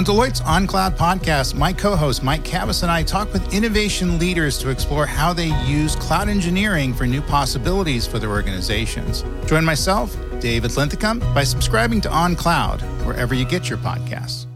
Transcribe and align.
On 0.00 0.04
Deloitte's 0.06 0.40
OnCloud 0.40 0.96
podcast, 0.96 1.54
my 1.54 1.74
co 1.74 1.94
host 1.94 2.22
Mike 2.22 2.42
Kavis 2.42 2.82
and 2.82 2.90
I 2.90 3.02
talk 3.02 3.30
with 3.34 3.52
innovation 3.52 4.18
leaders 4.18 4.56
to 4.60 4.70
explore 4.70 5.04
how 5.04 5.34
they 5.34 5.48
use 5.66 5.94
cloud 5.94 6.30
engineering 6.30 6.94
for 6.94 7.06
new 7.06 7.20
possibilities 7.20 8.06
for 8.06 8.18
their 8.18 8.30
organizations. 8.30 9.26
Join 9.44 9.62
myself, 9.62 10.16
David 10.40 10.74
Linthicum, 10.74 11.18
by 11.34 11.44
subscribing 11.44 12.00
to 12.00 12.08
OnCloud, 12.08 12.80
wherever 13.04 13.34
you 13.34 13.44
get 13.44 13.68
your 13.68 13.76
podcasts. 13.76 14.46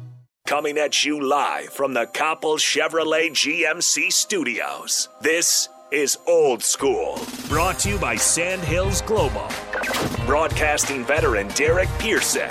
Coming 0.47 0.79
at 0.79 1.05
you 1.05 1.21
live 1.21 1.69
from 1.69 1.93
the 1.93 2.07
Copple 2.07 2.57
Chevrolet 2.57 3.29
GMC 3.31 4.11
studios. 4.15 5.11
This 5.21 5.69
is 5.91 6.17
Old 6.27 6.63
School, 6.63 7.21
brought 7.51 7.79
to 7.81 7.91
you 7.91 7.99
by 7.99 8.17
Sandhills 8.17 9.03
Global. 9.03 9.47
Broadcasting 10.25 11.05
veteran 11.05 11.49
Derek 11.49 11.91
Pearson. 11.99 12.51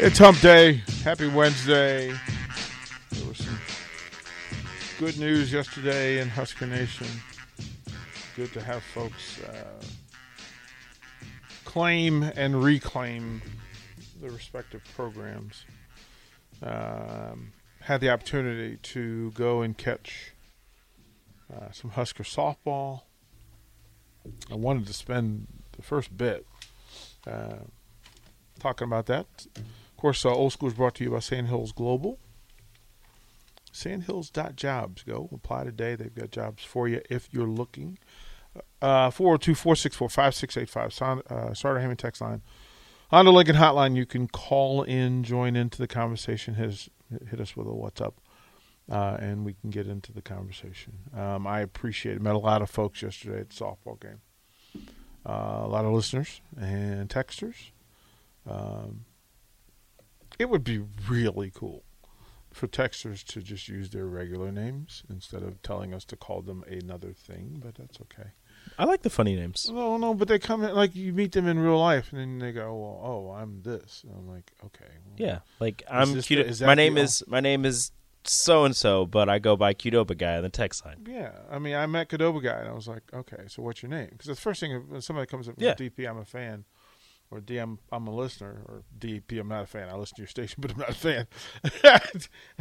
It's 0.00 0.18
Hump 0.18 0.40
Day. 0.40 0.74
Happy 1.02 1.26
Wednesday. 1.26 2.14
There 3.10 3.26
was 3.26 3.38
some 3.38 3.58
good 5.00 5.18
news 5.18 5.52
yesterday 5.52 6.20
in 6.20 6.28
Husker 6.28 6.68
Nation. 6.68 7.08
Good 8.36 8.52
to 8.52 8.62
have 8.62 8.84
folks 8.94 9.40
uh, 9.42 9.82
claim 11.64 12.22
and 12.22 12.62
reclaim 12.62 13.42
the 14.20 14.30
respective 14.30 14.82
programs. 14.94 15.64
Um, 16.62 17.52
had 17.80 18.00
the 18.00 18.10
opportunity 18.10 18.76
to 18.76 19.32
go 19.32 19.62
and 19.62 19.76
catch 19.76 20.32
uh, 21.52 21.72
some 21.72 21.90
Husker 21.90 22.22
softball. 22.22 23.00
I 24.48 24.54
wanted 24.54 24.86
to 24.86 24.92
spend 24.92 25.48
the 25.72 25.82
first 25.82 26.16
bit 26.16 26.46
uh, 27.26 27.64
talking 28.60 28.86
about 28.86 29.06
that. 29.06 29.26
Of 29.98 30.02
course, 30.02 30.24
uh, 30.24 30.32
Old 30.32 30.52
School 30.52 30.68
is 30.68 30.74
brought 30.74 30.94
to 30.94 31.04
you 31.04 31.10
by 31.10 31.18
Sandhills 31.18 31.72
Global. 31.72 32.20
Sandhills.jobs. 33.72 35.02
Go 35.02 35.28
apply 35.32 35.64
today. 35.64 35.96
They've 35.96 36.14
got 36.14 36.30
jobs 36.30 36.62
for 36.62 36.86
you 36.86 37.00
if 37.10 37.28
you're 37.32 37.48
looking. 37.48 37.98
Uh, 38.80 39.10
402 39.10 39.56
464 39.56 40.08
5685. 40.08 41.56
Starter 41.56 41.80
Hammond 41.80 41.98
text 41.98 42.20
line. 42.20 42.42
On 43.10 43.24
the 43.24 43.32
Lincoln 43.32 43.56
Hotline, 43.56 43.96
you 43.96 44.06
can 44.06 44.28
call 44.28 44.84
in, 44.84 45.24
join 45.24 45.56
into 45.56 45.78
the 45.78 45.88
conversation. 45.88 46.54
Hit, 46.54 46.88
hit 47.28 47.40
us 47.40 47.56
with 47.56 47.66
a 47.66 47.72
what's 47.72 48.00
up, 48.00 48.20
uh, 48.88 49.16
and 49.18 49.44
we 49.44 49.54
can 49.54 49.70
get 49.70 49.88
into 49.88 50.12
the 50.12 50.22
conversation. 50.22 50.92
Um, 51.12 51.44
I 51.44 51.58
appreciate 51.58 52.14
it. 52.14 52.22
Met 52.22 52.36
a 52.36 52.38
lot 52.38 52.62
of 52.62 52.70
folks 52.70 53.02
yesterday 53.02 53.40
at 53.40 53.50
the 53.50 53.56
softball 53.56 54.00
game. 54.00 54.20
Uh, 55.26 55.62
a 55.64 55.68
lot 55.68 55.84
of 55.84 55.92
listeners 55.92 56.40
and 56.56 57.08
texters. 57.08 57.72
Um, 58.48 59.06
it 60.38 60.48
would 60.48 60.64
be 60.64 60.80
really 61.08 61.50
cool 61.54 61.84
for 62.52 62.66
texters 62.66 63.22
to 63.24 63.42
just 63.42 63.68
use 63.68 63.90
their 63.90 64.06
regular 64.06 64.50
names 64.50 65.02
instead 65.10 65.42
of 65.42 65.60
telling 65.62 65.92
us 65.92 66.04
to 66.06 66.16
call 66.16 66.40
them 66.42 66.64
another 66.68 67.12
thing, 67.12 67.60
but 67.62 67.74
that's 67.74 67.98
okay. 68.00 68.30
I 68.78 68.84
like 68.84 69.02
the 69.02 69.10
funny 69.10 69.34
names. 69.36 69.68
No, 69.70 69.96
no, 69.98 70.14
but 70.14 70.28
they 70.28 70.38
come 70.38 70.62
in 70.64 70.74
like 70.74 70.94
you 70.94 71.12
meet 71.12 71.32
them 71.32 71.46
in 71.46 71.58
real 71.58 71.78
life, 71.78 72.10
and 72.12 72.20
then 72.20 72.38
they 72.38 72.52
go, 72.52 72.74
"Well, 72.74 73.00
oh, 73.02 73.30
I'm 73.32 73.62
this." 73.62 74.02
And 74.04 74.14
I'm 74.16 74.28
like, 74.28 74.50
"Okay." 74.64 74.84
Well, 75.06 75.14
Yeah, 75.16 75.38
like 75.60 75.82
I'm 75.90 76.20
cute. 76.22 76.46
the- 76.58 76.66
my 76.66 76.74
name 76.74 76.96
o- 76.98 77.02
is 77.02 77.22
my 77.26 77.40
name 77.40 77.64
is 77.64 77.92
so 78.24 78.64
and 78.64 78.74
so, 78.76 79.06
but 79.06 79.28
I 79.28 79.38
go 79.38 79.56
by 79.56 79.72
Qdoba 79.74 80.16
guy 80.18 80.36
on 80.36 80.42
the 80.42 80.48
text 80.50 80.84
line. 80.84 81.06
Yeah, 81.08 81.32
I 81.50 81.58
mean, 81.58 81.74
I 81.74 81.86
met 81.86 82.08
Qdoba 82.08 82.42
guy, 82.42 82.58
and 82.58 82.68
I 82.68 82.72
was 82.72 82.88
like, 82.88 83.02
"Okay, 83.14 83.44
so 83.48 83.62
what's 83.62 83.82
your 83.82 83.90
name?" 83.90 84.08
Because 84.10 84.26
the 84.26 84.34
first 84.36 84.60
thing 84.60 84.72
when 84.88 85.00
somebody 85.00 85.26
comes 85.26 85.48
up 85.48 85.56
with 85.56 85.64
Yeah. 85.64 85.74
DP, 85.74 86.06
I'm 86.06 86.18
a 86.18 86.24
fan, 86.24 86.64
or 87.30 87.40
D, 87.40 87.58
I'm, 87.58 87.78
I'm 87.92 88.06
a 88.06 88.14
listener, 88.14 88.62
or 88.66 88.82
DP, 88.98 89.38
I'm 89.38 89.48
not 89.48 89.64
a 89.64 89.66
fan. 89.66 89.88
I 89.88 89.96
listen 89.96 90.16
to 90.16 90.22
your 90.22 90.28
station, 90.28 90.56
but 90.60 90.72
I'm 90.72 90.78
not 90.78 90.90
a 90.90 90.94
fan. 90.94 91.26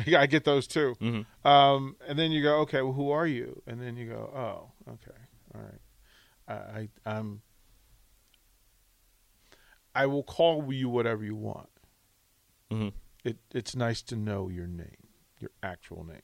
I 0.17 0.25
get 0.25 0.44
those 0.44 0.67
too. 0.67 0.95
Mm-hmm. 1.01 1.47
Um, 1.47 1.95
and 2.07 2.19
then 2.19 2.31
you 2.31 2.44
go, 2.44 2.59
"Okay, 2.61 2.81
well, 2.81 2.94
who 2.94 3.11
are 3.11 3.28
you?" 3.28 3.61
And 3.66 3.81
then 3.81 3.95
you 3.95 4.09
go, 4.09 4.31
"Oh, 4.35 4.91
okay, 4.94 5.17
all 5.55 5.61
right." 5.61 5.81
I, 6.47 6.53
I 6.53 6.89
I'm. 7.05 7.41
I 9.95 10.05
will 10.05 10.23
call 10.23 10.72
you 10.72 10.89
whatever 10.89 11.23
you 11.23 11.35
want. 11.35 11.69
Mhm. 12.72 12.94
It 13.23 13.38
it's 13.53 13.75
nice 13.75 14.01
to 14.03 14.16
know 14.16 14.49
your 14.49 14.67
name, 14.67 15.07
your 15.39 15.51
actual 15.63 16.03
name, 16.03 16.22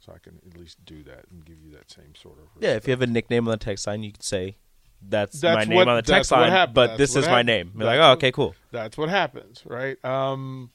so 0.00 0.12
I 0.12 0.18
can 0.18 0.40
at 0.46 0.58
least 0.58 0.84
do 0.84 1.02
that 1.04 1.26
and 1.30 1.44
give 1.44 1.60
you 1.62 1.70
that 1.72 1.90
same 1.90 2.14
sort 2.14 2.38
of. 2.38 2.46
Yeah, 2.60 2.74
if 2.74 2.86
you 2.86 2.92
have 2.92 3.02
a 3.02 3.06
nickname 3.06 3.46
on 3.46 3.52
the 3.52 3.64
text 3.64 3.86
line, 3.86 4.02
you 4.02 4.12
can 4.12 4.22
say 4.22 4.56
that's, 5.02 5.40
That's 5.40 5.56
my 5.56 5.64
name 5.64 5.76
what- 5.76 5.88
on 5.88 5.96
the 5.96 6.02
text 6.02 6.30
line, 6.30 6.50
happened. 6.50 6.74
but 6.74 6.86
That's 6.88 6.98
this 6.98 7.16
is 7.16 7.26
my 7.26 7.42
name. 7.42 7.72
You're 7.76 7.84
like, 7.86 8.00
oh, 8.00 8.12
okay, 8.12 8.32
cool. 8.32 8.54
That's 8.72 8.96
what 8.96 9.08
happens, 9.08 9.62
right? 9.66 10.02
Um, 10.04 10.70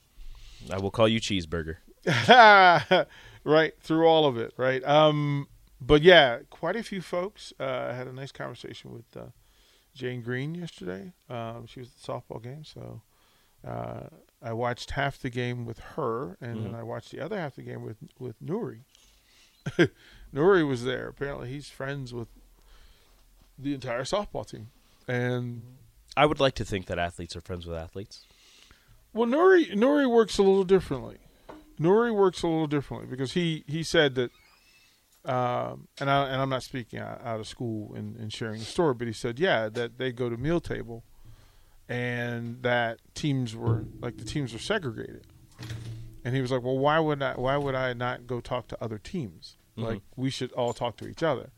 I 0.71 0.77
will 0.79 0.91
call 0.91 1.07
you 1.07 1.19
Cheeseburger. 1.19 1.77
right 3.43 3.73
through 3.81 4.07
all 4.07 4.25
of 4.25 4.37
it, 4.37 4.53
right? 4.57 4.83
Um, 4.83 5.47
but 5.79 6.01
yeah, 6.01 6.39
quite 6.49 6.75
a 6.75 6.83
few 6.83 7.01
folks. 7.01 7.53
Uh, 7.59 7.87
I 7.89 7.93
had 7.93 8.07
a 8.07 8.13
nice 8.13 8.31
conversation 8.31 8.91
with 8.93 9.05
uh, 9.17 9.27
Jane 9.95 10.21
Green 10.21 10.55
yesterday. 10.55 11.13
Um, 11.29 11.65
she 11.67 11.79
was 11.79 11.89
at 11.89 11.95
the 12.01 12.11
softball 12.11 12.41
game, 12.41 12.63
so 12.63 13.01
uh, 13.67 14.07
I 14.41 14.53
watched 14.53 14.91
half 14.91 15.19
the 15.19 15.29
game 15.29 15.65
with 15.65 15.79
her, 15.95 16.37
and 16.41 16.65
then 16.65 16.75
I 16.75 16.83
watched 16.83 17.11
the 17.11 17.19
other 17.19 17.37
half 17.37 17.57
of 17.57 17.65
the 17.65 17.71
game 17.71 17.83
with 17.83 17.97
with 18.19 18.39
Nuri. 18.43 18.81
Nuri 20.33 20.67
was 20.67 20.83
there. 20.83 21.07
Apparently, 21.07 21.49
he's 21.49 21.69
friends 21.69 22.13
with 22.13 22.29
the 23.61 23.73
entire 23.73 24.03
softball 24.03 24.47
team, 24.49 24.67
and 25.07 25.61
I 26.17 26.25
would 26.25 26.39
like 26.39 26.55
to 26.55 26.65
think 26.65 26.87
that 26.87 26.99
athletes 26.99 27.35
are 27.35 27.41
friends 27.41 27.65
with 27.65 27.77
athletes. 27.77 28.25
Well, 29.13 29.27
Nuri 29.27 29.73
Nuri 29.73 30.09
works 30.09 30.37
a 30.37 30.43
little 30.43 30.63
differently. 30.63 31.17
Nuri 31.79 32.13
works 32.13 32.43
a 32.43 32.47
little 32.47 32.67
differently 32.67 33.07
because 33.09 33.33
he 33.33 33.63
he 33.67 33.83
said 33.83 34.15
that, 34.15 34.31
um, 35.25 35.87
and 35.99 36.09
I 36.09 36.27
and 36.27 36.41
I'm 36.41 36.49
not 36.49 36.63
speaking 36.63 36.99
out, 36.99 37.21
out 37.23 37.39
of 37.39 37.47
school 37.47 37.93
and, 37.95 38.15
and 38.17 38.31
sharing 38.31 38.59
the 38.59 38.65
story, 38.65 38.93
but 38.93 39.07
he 39.07 39.13
said 39.13 39.39
yeah 39.39 39.69
that 39.69 39.97
they 39.97 40.11
go 40.11 40.29
to 40.29 40.37
meal 40.37 40.59
table, 40.61 41.03
and 41.89 42.61
that 42.63 42.99
teams 43.15 43.55
were 43.55 43.85
like 43.99 44.17
the 44.17 44.25
teams 44.25 44.53
were 44.53 44.59
segregated, 44.59 45.27
and 46.23 46.35
he 46.35 46.41
was 46.41 46.51
like, 46.51 46.63
well, 46.63 46.77
why 46.77 46.99
would 46.99 47.21
I 47.21 47.33
why 47.33 47.57
would 47.57 47.75
I 47.75 47.93
not 47.93 48.27
go 48.27 48.39
talk 48.39 48.67
to 48.69 48.83
other 48.83 48.97
teams? 48.97 49.57
Like 49.77 50.01
we 50.15 50.29
should 50.29 50.51
all 50.51 50.73
talk 50.73 50.97
to 50.97 51.07
each 51.07 51.23
other. 51.23 51.49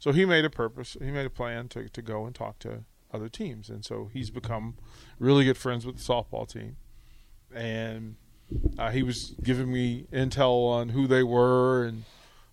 So 0.00 0.12
he 0.12 0.24
made 0.24 0.44
a 0.44 0.50
purpose. 0.50 0.96
He 1.00 1.10
made 1.12 1.26
a 1.26 1.30
plan 1.30 1.68
to 1.68 1.88
to 1.88 2.02
go 2.02 2.26
and 2.26 2.34
talk 2.34 2.58
to 2.60 2.84
other 3.12 3.28
teams, 3.28 3.68
and 3.68 3.84
so 3.84 4.08
he's 4.12 4.30
become 4.30 4.76
really 5.18 5.44
good 5.44 5.58
friends 5.58 5.86
with 5.86 5.96
the 5.98 6.02
softball 6.02 6.48
team. 6.50 6.76
And 7.54 8.16
uh, 8.78 8.90
he 8.90 9.02
was 9.02 9.34
giving 9.42 9.72
me 9.72 10.06
intel 10.12 10.68
on 10.70 10.88
who 10.90 11.06
they 11.06 11.22
were 11.22 11.84
and 11.84 12.04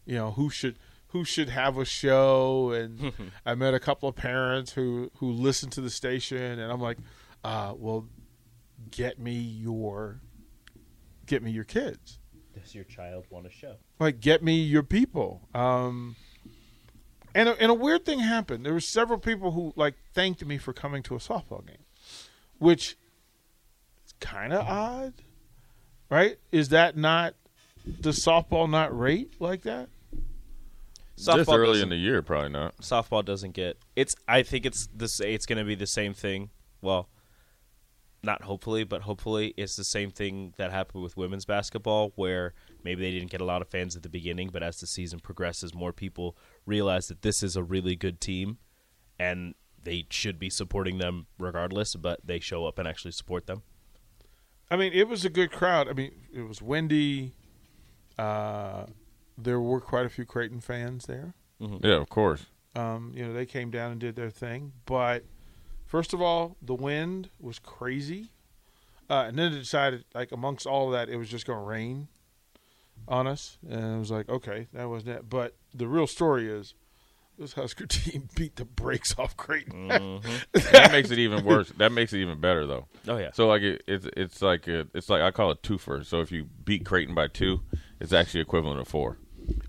you 0.05 0.15
know 0.15 0.31
who 0.31 0.49
should 0.49 0.77
who 1.09 1.23
should 1.23 1.49
have 1.49 1.77
a 1.77 1.85
show. 1.85 2.71
And 2.71 3.13
I 3.45 3.55
met 3.55 3.73
a 3.73 3.79
couple 3.79 4.09
of 4.09 4.15
parents 4.15 4.73
who 4.73 5.09
who 5.17 5.31
listen 5.31 5.69
to 5.71 5.81
the 5.81 5.89
station. 5.89 6.59
And 6.59 6.71
I'm 6.71 6.81
like 6.81 6.97
uh, 7.43 7.73
well 7.77 8.07
get 8.91 9.19
me 9.19 9.33
your 9.33 10.19
get 11.25 11.41
me 11.41 11.51
your 11.51 11.63
kids. 11.63 12.19
Does 12.53 12.75
your 12.75 12.83
child 12.85 13.25
want 13.29 13.45
a 13.45 13.51
show? 13.51 13.75
like 14.00 14.19
get 14.19 14.43
me 14.43 14.55
your 14.55 14.83
people. 14.83 15.47
Um 15.53 16.17
and 17.35 17.50
a, 17.50 17.62
and 17.62 17.71
a 17.71 17.74
weird 17.74 18.06
thing 18.06 18.19
happened. 18.19 18.65
There 18.65 18.74
were 18.74 18.79
several 18.79 19.19
people 19.19 19.51
who 19.51 19.74
like 19.75 19.95
thanked 20.13 20.45
me 20.45 20.57
for 20.57 20.74
coming 20.74 21.03
to 21.03 21.15
a 21.15 21.19
softball 21.19 21.65
game 21.65 21.77
which 22.59 22.97
is 24.06 24.13
kind 24.19 24.53
of 24.53 24.65
odd 24.65 25.13
right? 26.09 26.38
Is 26.51 26.69
that 26.69 26.95
not 26.95 27.35
does 28.01 28.19
softball 28.19 28.69
not 28.69 28.97
rate 28.97 29.35
like 29.39 29.63
that? 29.63 29.89
Just 31.18 31.50
early 31.50 31.81
in 31.81 31.89
the 31.89 31.95
year, 31.95 32.21
probably 32.21 32.50
not. 32.50 32.77
softball 32.77 33.25
doesn't 33.25 33.51
get 33.51 33.77
it's 33.95 34.15
i 34.27 34.44
think 34.44 34.65
it's 34.65 34.88
this 34.94 35.19
it's 35.19 35.45
going 35.45 35.57
to 35.57 35.65
be 35.65 35.75
the 35.75 35.88
same 35.88 36.13
thing. 36.13 36.50
Well 36.81 37.09
not 38.24 38.44
hopefully 38.44 38.83
but 38.83 39.03
hopefully 39.03 39.53
it's 39.57 39.75
the 39.75 39.83
same 39.83 40.09
thing 40.12 40.53
that 40.57 40.71
happened 40.71 41.03
with 41.03 41.15
women's 41.18 41.45
basketball 41.45 42.12
where 42.15 42.53
maybe 42.88 43.01
they 43.01 43.12
didn't 43.12 43.31
get 43.31 43.42
a 43.42 43.45
lot 43.45 43.62
of 43.62 43.68
fans 43.68 43.95
at 43.95 44.04
the 44.04 44.10
beginning 44.10 44.50
but 44.51 44.63
as 44.63 44.80
the 44.80 44.88
season 44.88 45.19
progresses 45.19 45.74
more 45.74 45.94
people 45.94 46.38
realize 46.66 47.07
that 47.07 47.22
this 47.22 47.44
is 47.44 47.56
a 47.56 47.63
really 47.63 47.95
good 47.95 48.19
team 48.19 48.57
and 49.19 49.54
they 49.84 50.06
should 50.10 50.39
be 50.39 50.50
supporting 50.50 50.98
them 50.98 51.28
regardless 51.38 51.95
but 51.95 52.19
they 52.25 52.39
show 52.39 52.66
up 52.66 52.80
and 52.80 52.88
actually 52.88 53.12
support 53.12 53.45
them 53.48 53.62
I 54.69 54.75
mean, 54.75 54.94
it 54.94 55.07
was 55.07 55.24
a 55.24 55.30
good 55.30 55.51
crowd. 55.51 55.88
I 55.88 55.94
mean, 55.94 56.12
it 56.34 56.42
was 56.42 56.62
windy. 56.62 57.34
Uh, 58.18 58.86
there 59.38 59.60
were 59.60 59.80
quite 59.80 60.06
a 60.06 60.10
few 60.10 60.25
Creighton 60.25 60.60
fans 60.60 61.06
there. 61.06 61.34
Yeah, 61.60 61.95
of 61.95 62.10
course. 62.10 62.48
Um, 62.75 63.13
you 63.16 63.25
know, 63.25 63.34
they 63.34 63.45
came 63.45 63.72
down 63.72 63.92
and 63.92 64.00
did 64.00 64.16
their 64.16 64.30
thing. 64.30 64.74
But 64.86 65.24
first 65.86 66.13
of 66.13 66.22
all, 66.22 66.57
the 66.62 66.75
wind 66.75 67.30
was 67.39 67.60
crazy, 67.60 68.31
uh, 69.10 69.25
and 69.28 69.39
then 69.39 69.54
it 69.54 69.60
decided, 69.60 70.06
like 70.13 70.31
amongst 70.31 70.68
all 70.68 70.88
of 70.88 70.92
that, 70.94 71.10
it 71.10 71.18
was 71.18 71.30
just 71.30 71.48
going 71.48 71.60
to 71.60 71.66
rain 71.66 72.07
on 73.07 73.27
us, 73.27 73.57
and 73.69 73.83
I 73.83 73.97
was 73.97 74.11
like, 74.11 74.29
okay, 74.29 74.67
that 74.73 74.88
wasn't 74.89 75.17
it. 75.17 75.29
But 75.29 75.55
the 75.73 75.88
real 75.88 76.07
story 76.07 76.49
is. 76.49 76.73
This 77.39 77.53
Husker 77.53 77.85
team 77.88 78.29
beat 78.35 78.55
the 78.55 78.65
brakes 78.65 79.13
off 79.19 79.38
Creighton. 79.38 79.89
Mm-hmm. 79.89 80.31
that 80.71 80.91
makes 80.91 81.11
it 81.11 81.19
even 81.19 81.45
worse. 81.45 81.69
That 81.77 81.91
makes 81.91 82.11
it 82.11 82.17
even 82.17 82.41
better 82.41 82.65
though. 82.65 82.88
Oh 83.07 83.17
yeah. 83.17 83.29
So 83.31 83.47
like 83.47 83.61
it, 83.61 83.83
it's 83.88 84.07
it's 84.17 84.41
like 84.41 84.67
a, 84.67 84.88
it's 84.95 85.07
like 85.07 85.21
I 85.21 85.29
call 85.29 85.51
it 85.51 85.61
twofer. 85.61 86.03
So 86.03 86.21
if 86.21 86.31
you 86.31 86.45
beat 86.65 86.83
Creighton 86.83 87.13
by 87.13 87.27
two, 87.27 87.61
it's 87.99 88.11
actually 88.11 88.41
equivalent 88.41 88.79
of 88.79 88.88
four. 88.88 89.19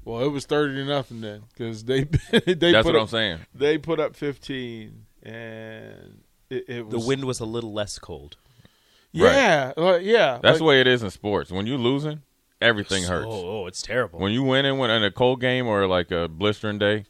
Well, 0.02 0.22
it 0.24 0.28
was 0.28 0.46
thirty 0.46 0.76
to 0.76 0.84
nothing 0.86 1.20
then 1.20 1.42
because 1.52 1.84
they 1.84 2.04
they 2.30 2.54
That's 2.72 2.86
put 2.86 2.86
what 2.86 2.96
up, 2.96 3.02
I'm 3.02 3.08
saying. 3.08 3.38
They 3.54 3.76
put 3.76 4.00
up 4.00 4.16
fifteen, 4.16 5.04
and 5.22 6.22
it, 6.48 6.64
it 6.70 6.88
The 6.88 6.98
wind 6.98 7.26
was 7.26 7.38
a 7.38 7.44
little 7.44 7.74
less 7.74 7.98
cold. 7.98 8.38
Yeah, 9.12 9.72
like, 9.76 10.04
yeah. 10.04 10.38
That's 10.42 10.52
like- 10.54 10.58
the 10.58 10.64
way 10.64 10.80
it 10.80 10.86
is 10.86 11.02
in 11.02 11.10
sports. 11.10 11.50
When 11.50 11.66
you're 11.66 11.76
losing, 11.76 12.22
everything 12.60 13.04
hurts. 13.04 13.26
Oh, 13.28 13.62
oh, 13.62 13.66
it's 13.66 13.82
terrible. 13.82 14.18
When 14.18 14.32
you 14.32 14.42
win 14.42 14.64
in, 14.64 14.78
when 14.78 14.90
in 14.90 15.04
a 15.04 15.10
cold 15.10 15.40
game 15.40 15.66
or 15.66 15.86
like 15.86 16.10
a 16.10 16.28
blistering 16.28 16.78
day, 16.78 17.04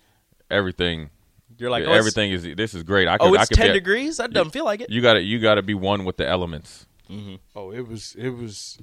everything 0.50 1.10
You're 1.58 1.70
like, 1.70 1.84
oh, 1.86 1.92
everything 1.92 2.32
is 2.32 2.42
this 2.56 2.74
is 2.74 2.82
great. 2.82 3.08
I 3.08 3.14
oh, 3.14 3.18
could, 3.18 3.26
Oh, 3.26 3.36
I 3.38 3.40
it's 3.42 3.48
could 3.48 3.58
ten 3.58 3.68
be, 3.68 3.72
degrees. 3.74 4.16
That 4.18 4.32
doesn't 4.32 4.52
feel 4.52 4.64
like 4.64 4.80
it. 4.80 4.90
You 4.90 5.00
got 5.02 5.14
to 5.14 5.20
you 5.20 5.38
got 5.40 5.56
to 5.56 5.62
be 5.62 5.74
one 5.74 6.04
with 6.04 6.16
the 6.16 6.26
elements. 6.26 6.86
Mm-hmm. 7.10 7.36
Oh, 7.56 7.70
it 7.72 7.86
was 7.86 8.14
it 8.18 8.30
was. 8.30 8.78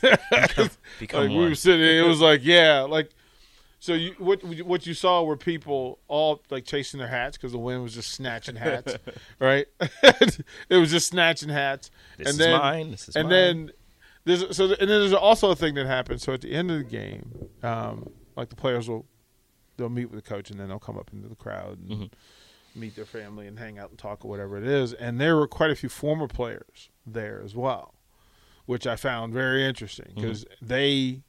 become 0.00 0.18
like 1.22 1.30
we 1.30 1.36
one. 1.36 1.48
were 1.48 1.54
sitting. 1.54 1.84
It 1.84 2.06
was 2.06 2.20
like 2.20 2.40
yeah, 2.44 2.82
like 2.82 3.10
so. 3.80 3.94
You 3.94 4.14
what 4.18 4.44
what 4.44 4.86
you 4.86 4.94
saw 4.94 5.24
were 5.24 5.36
people 5.36 5.98
all 6.06 6.42
like 6.50 6.64
chasing 6.64 6.98
their 6.98 7.08
hats 7.08 7.36
because 7.36 7.50
the 7.52 7.58
wind 7.58 7.82
was 7.82 7.94
just 7.94 8.12
snatching 8.12 8.54
hats, 8.56 8.96
right? 9.40 9.66
it 9.80 10.76
was 10.76 10.90
just 10.92 11.08
snatching 11.08 11.48
hats. 11.48 11.90
This 12.18 12.28
and 12.28 12.32
is 12.34 12.38
then, 12.38 12.58
mine, 12.60 12.90
this 12.92 13.08
is 13.08 13.16
and 13.16 13.24
mine. 13.24 13.30
then 13.30 13.70
there's 14.24 14.56
so 14.56 14.64
and 14.66 14.76
then 14.78 14.88
there's 14.88 15.12
also 15.12 15.50
a 15.50 15.56
thing 15.56 15.74
that 15.74 15.86
happens. 15.86 16.22
So 16.22 16.32
at 16.32 16.40
the 16.42 16.52
end 16.52 16.70
of 16.70 16.78
the 16.78 16.84
game, 16.84 17.48
um, 17.62 18.08
like 18.36 18.48
the 18.48 18.56
players 18.56 18.88
will 18.88 19.06
they'll 19.76 19.88
meet 19.88 20.10
with 20.10 20.22
the 20.22 20.28
coach 20.28 20.50
and 20.50 20.60
then 20.60 20.68
they'll 20.68 20.78
come 20.78 20.98
up 20.98 21.10
into 21.12 21.28
the 21.28 21.34
crowd 21.34 21.78
and 21.80 21.90
Mm-hmm. 21.90 22.80
meet 22.80 22.94
their 22.96 23.04
family 23.06 23.46
and 23.46 23.58
hang 23.58 23.78
out 23.78 23.90
and 23.90 23.98
talk 23.98 24.24
or 24.24 24.28
whatever 24.28 24.56
it 24.58 24.66
is. 24.66 24.92
And 24.92 25.20
there 25.20 25.36
were 25.36 25.48
quite 25.48 25.70
a 25.70 25.74
few 25.74 25.88
former 25.88 26.28
players 26.28 26.90
there 27.06 27.40
as 27.44 27.54
well, 27.56 27.94
which 28.66 28.86
I 28.86 28.96
found 28.96 29.32
very 29.32 29.64
interesting 29.64 30.12
because 30.14 30.44
they 30.60 31.22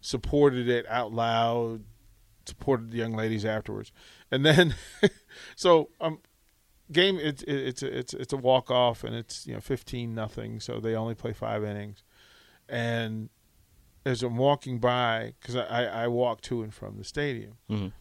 supported 0.00 0.68
it 0.68 0.86
out 0.88 1.12
loud, 1.12 1.82
supported 2.46 2.90
the 2.92 2.96
young 2.98 3.12
ladies 3.12 3.44
afterwards, 3.44 3.90
and 4.30 4.44
then 4.46 4.74
so 5.56 5.90
um 6.00 6.20
game 6.92 7.18
it's 7.18 7.42
it's 7.46 7.82
it's 7.82 8.14
it's 8.14 8.32
a 8.32 8.36
walk 8.36 8.70
off 8.70 9.02
and 9.04 9.14
it's 9.14 9.46
you 9.46 9.54
know 9.54 9.60
fifteen 9.60 10.14
nothing 10.14 10.60
so 10.60 10.78
they 10.80 10.94
only 10.94 11.14
play 11.14 11.32
five 11.32 11.64
innings 11.64 12.02
and 12.68 13.28
as 14.04 14.22
I'm 14.22 14.36
walking 14.36 14.78
by 14.78 15.34
because 15.40 15.56
I, 15.56 15.84
I 16.04 16.08
walk 16.08 16.40
to 16.42 16.62
and 16.62 16.72
from 16.72 16.96
the 16.96 17.04
stadium 17.04 17.54
Mhm. 17.68 17.92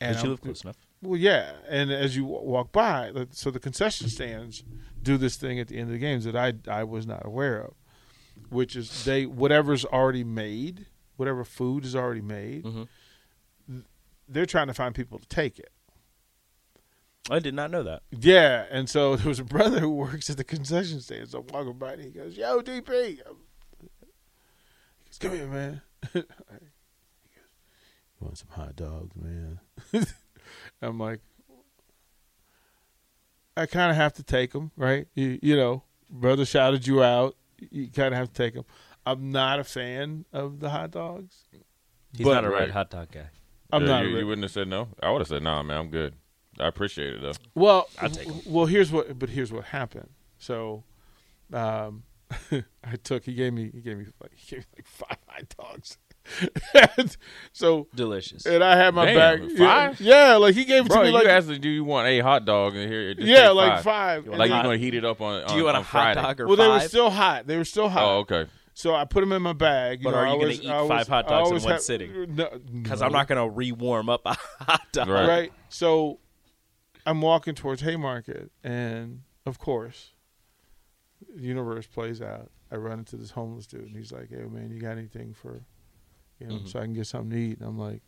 and 0.00 0.14
But 0.16 0.22
you 0.24 0.30
live 0.30 0.40
close 0.40 0.62
enough. 0.62 0.76
well, 1.02 1.16
yeah, 1.18 1.52
and 1.68 1.90
as 1.90 2.14
you 2.16 2.24
walk 2.24 2.70
by, 2.70 3.12
so 3.32 3.50
the 3.50 3.58
concession 3.58 4.08
stands 4.08 4.62
do 5.02 5.16
this 5.16 5.36
thing 5.36 5.58
at 5.58 5.66
the 5.68 5.76
end 5.76 5.88
of 5.88 5.92
the 5.92 5.98
games 5.98 6.24
that 6.24 6.36
I 6.36 6.52
I 6.68 6.84
was 6.84 7.06
not 7.08 7.26
aware 7.26 7.60
of, 7.60 7.74
which 8.50 8.76
is 8.76 9.04
they 9.04 9.26
whatever's 9.26 9.84
already 9.84 10.22
made, 10.22 10.86
whatever 11.16 11.44
food 11.44 11.84
is 11.84 11.96
already 11.96 12.22
made, 12.22 12.62
Mhm. 12.64 12.88
they're 14.28 14.46
trying 14.46 14.68
to 14.68 14.74
find 14.74 14.94
people 14.94 15.18
to 15.18 15.26
take 15.26 15.58
it. 15.58 15.72
I 17.30 17.38
did 17.40 17.54
not 17.54 17.70
know 17.70 17.82
that. 17.82 18.02
Yeah, 18.10 18.64
and 18.70 18.88
so 18.88 19.16
there 19.16 19.28
was 19.28 19.38
a 19.40 19.44
brother 19.44 19.80
who 19.80 19.90
works 19.90 20.30
at 20.30 20.36
the 20.36 20.44
concession 20.44 21.00
stand. 21.00 21.28
So 21.28 21.40
I'm 21.40 21.46
walking 21.52 21.78
by, 21.78 21.92
and 21.94 22.02
he 22.04 22.10
goes, 22.10 22.36
"Yo, 22.36 22.60
DP," 22.62 23.06
he 23.06 23.14
goes, 23.16 23.34
"Come 25.20 25.32
here, 25.32 25.46
man." 25.46 25.82
he 26.12 26.20
goes, 26.20 26.26
"You 27.34 28.20
want 28.20 28.38
some 28.38 28.48
hot 28.50 28.76
dogs, 28.76 29.14
man?" 29.16 29.60
I'm 30.82 30.98
like, 30.98 31.20
I 33.56 33.66
kind 33.66 33.90
of 33.90 33.96
have 33.96 34.12
to 34.14 34.22
take 34.22 34.52
them, 34.52 34.70
right? 34.76 35.06
You, 35.14 35.38
you 35.42 35.56
know, 35.56 35.82
brother 36.10 36.44
shouted 36.44 36.86
you 36.86 37.02
out. 37.02 37.36
You 37.70 37.88
kind 37.88 38.14
of 38.14 38.18
have 38.18 38.28
to 38.28 38.34
take 38.34 38.54
them. 38.54 38.64
I'm 39.04 39.30
not 39.32 39.58
a 39.58 39.64
fan 39.64 40.24
of 40.32 40.60
the 40.60 40.70
hot 40.70 40.92
dogs. 40.92 41.44
He's 42.16 42.24
But- 42.24 42.34
not 42.34 42.44
a 42.44 42.50
red 42.50 42.60
Right. 42.60 42.70
hot 42.70 42.90
dog 42.90 43.10
guy. 43.10 43.28
I'm 43.72 43.82
Yeah, 43.82 43.88
not. 43.88 44.06
you, 44.06 44.16
a, 44.16 44.20
you 44.20 44.26
wouldn't 44.26 44.44
have 44.44 44.52
said 44.52 44.68
no. 44.68 44.88
I 45.02 45.10
would 45.10 45.20
have 45.20 45.28
said 45.28 45.42
nah, 45.42 45.62
man. 45.62 45.76
I'm 45.78 45.90
good. 45.90 46.14
I 46.60 46.66
appreciate 46.68 47.14
it 47.14 47.20
though. 47.22 47.32
Well, 47.54 47.88
I'll 48.00 48.10
take 48.10 48.26
'em. 48.26 48.34
w- 48.34 48.52
well, 48.56 48.66
here's 48.66 48.90
what, 48.92 49.18
but 49.18 49.28
here's 49.30 49.52
what 49.52 49.64
happened. 49.64 50.08
So, 50.38 50.84
um, 51.52 52.02
I 52.50 52.96
took. 53.02 53.24
He 53.24 53.34
gave 53.34 53.52
me. 53.52 53.70
He 53.72 53.80
gave 53.80 53.98
me 53.98 54.06
like 54.20 54.32
he 54.34 54.56
gave 54.56 54.60
me 54.60 54.66
like 54.76 54.86
five 54.86 55.18
hot 55.26 55.54
dogs. 55.58 55.98
And 56.74 57.16
so, 57.52 57.86
Delicious. 57.94 58.44
and 58.44 58.62
I 58.62 58.76
had 58.76 58.94
my 58.94 59.06
Damn, 59.06 59.16
bag. 59.16 59.50
Yeah, 59.52 59.66
five? 59.88 60.00
yeah, 60.00 60.36
like 60.36 60.54
he 60.54 60.64
gave 60.66 60.84
it 60.84 60.88
Bro, 60.88 60.98
to 60.98 61.02
me 61.04 61.08
you 61.08 61.14
like 61.14 61.26
asked, 61.26 61.60
do 61.60 61.68
you 61.70 61.84
want 61.84 62.06
a 62.06 62.18
hot 62.20 62.44
dog? 62.44 62.76
And 62.76 62.90
here, 62.90 63.14
just 63.14 63.26
yeah, 63.26 63.48
like 63.48 63.82
five. 63.82 64.26
You 64.26 64.32
And 64.32 64.38
Like 64.38 64.50
you're 64.50 64.62
gonna 64.62 64.76
heat 64.76 64.94
it 64.94 65.06
up 65.06 65.22
on. 65.22 65.46
Do 65.46 65.54
you 65.54 65.60
on- 65.60 65.64
want 65.66 65.76
a 65.76 65.78
on 65.78 65.84
hot 65.84 65.90
Friday. 65.90 66.20
dog 66.22 66.40
or 66.40 66.46
well, 66.48 66.56
they 66.56 66.68
were 66.68 66.80
still 66.80 67.08
hot. 67.10 67.46
They 67.46 67.56
were 67.56 67.64
still 67.64 67.88
hot. 67.88 68.02
Oh, 68.04 68.18
okay. 68.18 68.44
So 68.74 68.94
I 68.94 69.06
put 69.06 69.20
them 69.22 69.32
in 69.32 69.40
my 69.42 69.54
bag. 69.54 70.00
You 70.00 70.04
But 70.04 70.10
know, 70.10 70.16
are 70.18 70.26
you 70.26 70.28
I 70.28 70.32
gonna 70.34 70.42
always- 70.44 70.60
eat 70.62 70.70
always- 70.70 70.88
five 70.88 71.08
hot 71.08 71.28
dogs 71.28 71.50
in 71.50 71.62
one 71.62 71.72
have- 71.72 71.80
sitting? 71.82 72.34
No, 72.36 72.48
Because 72.74 73.00
no. 73.00 73.06
I'm 73.06 73.12
not 73.12 73.26
going 73.26 73.42
to 73.42 73.52
re-warm 73.56 74.08
up 74.10 74.20
a 74.26 74.34
hot 74.60 74.82
dog. 74.92 75.08
Right. 75.08 75.26
right? 75.28 75.52
So 75.70 76.20
I'm 77.08 77.20
walking 77.22 77.54
towards 77.54 77.80
Haymarket, 77.82 78.50
and 78.62 79.22
of 79.46 79.58
course, 79.58 80.12
the 81.34 81.42
universe 81.42 81.86
plays 81.86 82.20
out. 82.20 82.50
I 82.70 82.76
run 82.76 82.98
into 82.98 83.16
this 83.16 83.30
homeless 83.30 83.66
dude, 83.66 83.82
and 83.86 83.96
he's 83.96 84.12
like, 84.12 84.28
"Hey, 84.28 84.42
man, 84.42 84.70
you 84.70 84.80
got 84.80 84.92
anything 84.92 85.32
for, 85.32 85.62
you 86.38 86.48
know, 86.48 86.60
so 86.66 86.78
I 86.78 86.82
can 86.82 86.92
get 86.92 87.06
something 87.06 87.30
to 87.30 87.36
eat?" 87.36 87.58
And 87.60 87.68
I'm 87.68 87.78
like, 87.78 88.02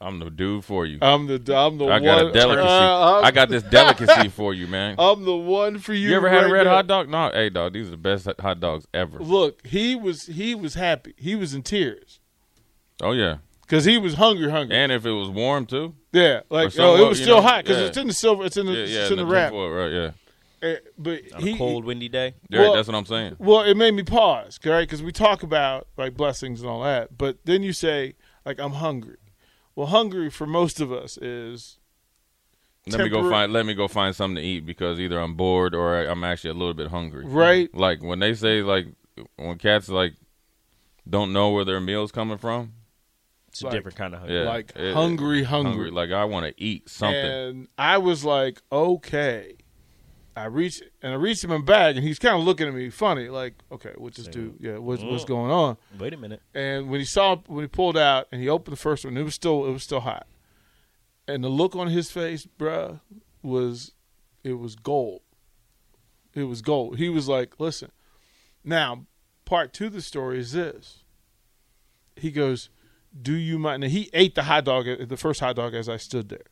I'm 0.00 0.18
the 0.18 0.28
dude 0.28 0.64
for 0.66 0.84
you. 0.84 0.98
"I'm 1.00 1.26
the, 1.26 1.34
I'm 1.56 1.78
the 1.78 1.86
I 1.86 1.92
one. 1.94 2.02
got 2.02 2.26
a 2.26 2.32
delicacy. 2.32 2.68
uh, 2.68 3.20
I'm, 3.22 3.32
got 3.32 3.48
this 3.48 3.62
delicacy 3.62 4.28
for 4.36 4.52
you, 4.52 4.66
man. 4.66 4.96
I'm 4.98 5.24
the 5.24 5.34
one 5.34 5.78
for 5.78 5.94
you." 5.94 6.10
You 6.10 6.16
ever 6.16 6.28
had 6.28 6.44
a 6.44 6.52
red 6.52 6.64
now. 6.64 6.74
hot 6.74 6.86
dog? 6.86 7.08
No, 7.08 7.30
hey 7.32 7.48
dog, 7.48 7.72
these 7.72 7.86
are 7.88 7.92
the 7.92 7.96
best 7.96 8.28
hot 8.38 8.60
dogs 8.60 8.86
ever. 8.92 9.18
Look, 9.18 9.66
he 9.66 9.96
was 9.96 10.26
he 10.26 10.54
was 10.54 10.74
happy. 10.74 11.14
He 11.16 11.34
was 11.34 11.54
in 11.54 11.62
tears 11.62 12.20
Oh 13.02 13.12
yeah, 13.12 13.38
because 13.66 13.84
he 13.84 13.98
was 13.98 14.14
hungry, 14.14 14.50
hungry. 14.50 14.76
and 14.76 14.92
if 14.92 15.04
it 15.06 15.10
was 15.12 15.28
warm 15.28 15.66
too. 15.66 15.94
yeah, 16.12 16.40
like 16.50 16.70
so 16.72 16.92
oh, 16.94 17.04
it 17.04 17.08
was 17.08 17.20
still 17.20 17.36
know, 17.36 17.42
hot 17.42 17.64
because 17.64 17.80
yeah. 17.80 17.86
it's 17.88 17.96
in 17.96 18.06
the 18.06 18.12
silver. 18.14 18.44
It's 18.44 18.56
in 18.56 18.66
the, 18.66 18.72
Yeah, 18.72 18.84
yeah, 18.86 19.00
it's 19.02 19.10
in 19.10 19.16
the 19.18 19.24
the 19.24 19.30
wrap. 19.30 19.50
tinfoil, 19.50 19.70
right? 19.70 19.92
Yeah, 19.92 20.10
Eh, 20.62 20.76
But 20.96 21.20
On 21.34 21.42
he, 21.42 21.54
a 21.54 21.56
cold, 21.58 21.84
windy 21.84 22.08
day. 22.08 22.34
yeah 22.48 22.60
Well- 22.60 22.74
that's 22.74 22.88
what 22.88 22.96
I'm 22.96 23.04
saying. 23.06 23.36
Well, 23.38 23.62
it 23.62 23.76
made 23.76 23.92
me 23.94 24.02
pause, 24.02 24.58
right? 24.64 24.80
Because 24.88 25.02
we 25.02 25.12
talk 25.12 25.42
about 25.42 25.86
like 25.96 26.16
blessings 26.16 26.60
and 26.62 26.70
all 26.70 26.82
that, 26.84 27.16
but 27.18 27.38
then 27.44 27.62
you 27.62 27.72
say 27.72 28.14
like 28.46 28.58
I'm 28.58 28.72
hungry. 28.74 29.16
Well, 29.76 29.88
hungry 29.88 30.30
for 30.30 30.46
most 30.46 30.80
of 30.80 30.92
us 30.92 31.16
is 31.18 31.78
Let 32.86 33.00
me 33.00 33.08
go 33.08 33.28
find. 33.28 33.52
Let 33.52 33.66
me 33.66 33.74
go 33.74 33.88
find 33.88 34.14
something 34.14 34.36
to 34.36 34.42
eat 34.42 34.64
because 34.64 35.00
either 35.00 35.18
I'm 35.18 35.34
bored 35.34 35.74
or 35.74 35.96
I- 35.96 36.06
I'm 36.10 36.22
actually 36.24 36.50
a 36.50 36.54
little 36.54 36.74
bit 36.74 36.88
hungry. 36.88 37.24
right. 37.26 37.74
Like 37.74 38.02
when 38.02 38.18
they 38.20 38.34
say 38.34 38.62
like 38.62 38.86
when 39.36 39.58
cats 39.58 39.88
like 39.88 40.14
don't 41.08 41.32
know 41.32 41.50
where 41.50 41.64
their 41.64 41.80
meal's 41.80 42.12
coming 42.12 42.38
from. 42.38 42.72
It's 43.54 43.62
a 43.64 43.70
different 43.70 43.96
kind 43.96 44.14
of 44.14 44.20
hungry. 44.20 44.36
Yeah, 44.38 44.44
Like 44.48 44.72
it- 44.76 44.94
hungry, 44.94 45.42
hungry. 45.44 45.90
Like 45.90 46.10
I 46.10 46.24
want 46.24 46.46
to 46.46 46.62
eat 46.62 46.88
something. 46.88 47.14
And 47.24 47.68
I 47.78 47.98
was 47.98 48.24
like, 48.24 48.60
okay. 48.72 49.54
I 50.36 50.46
reached 50.46 50.82
and 51.00 51.12
I 51.12 51.14
reached 51.16 51.44
him 51.44 51.52
in 51.52 51.64
bag, 51.64 51.96
and 51.96 52.04
he's 52.04 52.18
kind 52.18 52.36
of 52.36 52.42
looking 52.42 52.66
at 52.66 52.74
me 52.74 52.90
funny, 52.90 53.28
like, 53.28 53.54
okay, 53.70 53.92
what's 53.96 54.16
this 54.16 54.26
dude? 54.26 54.56
Yeah, 54.58 54.78
what's 54.78 55.00
what's 55.04 55.22
Mm. 55.22 55.28
going 55.28 55.50
on? 55.52 55.76
Wait 55.96 56.12
a 56.12 56.16
minute. 56.16 56.42
And 56.52 56.90
when 56.90 56.98
he 56.98 57.06
saw 57.06 57.36
when 57.46 57.62
he 57.62 57.68
pulled 57.68 57.96
out 57.96 58.26
and 58.32 58.40
he 58.42 58.48
opened 58.48 58.72
the 58.72 58.80
first 58.80 59.04
one, 59.04 59.16
it 59.16 59.22
was 59.22 59.34
still 59.34 59.64
it 59.66 59.70
was 59.70 59.84
still 59.84 60.00
hot. 60.00 60.26
And 61.28 61.44
the 61.44 61.48
look 61.48 61.76
on 61.76 61.86
his 61.86 62.10
face, 62.10 62.48
bruh, 62.58 62.98
was 63.44 63.92
it 64.42 64.54
was 64.54 64.74
gold. 64.74 65.22
It 66.34 66.44
was 66.44 66.62
gold. 66.62 66.96
He 66.98 67.08
was 67.08 67.28
like, 67.28 67.60
"Listen, 67.60 67.92
now 68.64 69.06
part 69.44 69.72
two 69.72 69.86
of 69.86 69.92
the 69.92 70.02
story 70.02 70.40
is 70.40 70.50
this." 70.50 71.04
He 72.16 72.32
goes, 72.32 72.70
"Do 73.20 73.34
you 73.34 73.58
mind?" 73.58 73.82
Now 73.82 73.88
he 73.88 74.10
ate 74.12 74.34
the 74.34 74.42
hot 74.44 74.64
dog, 74.64 74.88
uh, 74.88 74.96
the 75.06 75.16
first 75.16 75.40
hot 75.40 75.56
dog, 75.56 75.74
as 75.74 75.88
I 75.88 75.96
stood 75.96 76.28
there. 76.28 76.46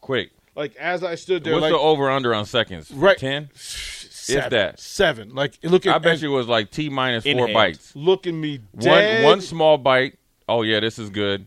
Quick. 0.00 0.30
Like 0.56 0.74
as 0.76 1.04
I 1.04 1.14
stood 1.14 1.44
there, 1.44 1.54
What's 1.54 1.62
like 1.62 1.72
the 1.72 1.78
over 1.78 2.10
under 2.10 2.34
on 2.34 2.44
seconds? 2.44 2.90
Right. 2.90 3.16
Ten. 3.16 3.50
seven, 3.54 4.50
that. 4.50 4.80
seven. 4.80 5.34
Like 5.34 5.58
look 5.62 5.86
at 5.86 5.94
I 5.94 5.98
bet 5.98 6.14
and 6.14 6.22
you 6.22 6.32
it 6.34 6.36
was 6.36 6.48
like 6.48 6.70
T 6.70 6.88
four 6.88 7.46
hand. 7.46 7.54
bites. 7.54 7.94
looking 7.94 8.40
me 8.40 8.60
dead. 8.76 9.24
One 9.24 9.32
one 9.32 9.40
small 9.40 9.78
bite. 9.78 10.18
Oh 10.48 10.62
yeah, 10.62 10.80
this 10.80 10.98
is 10.98 11.10
good. 11.10 11.46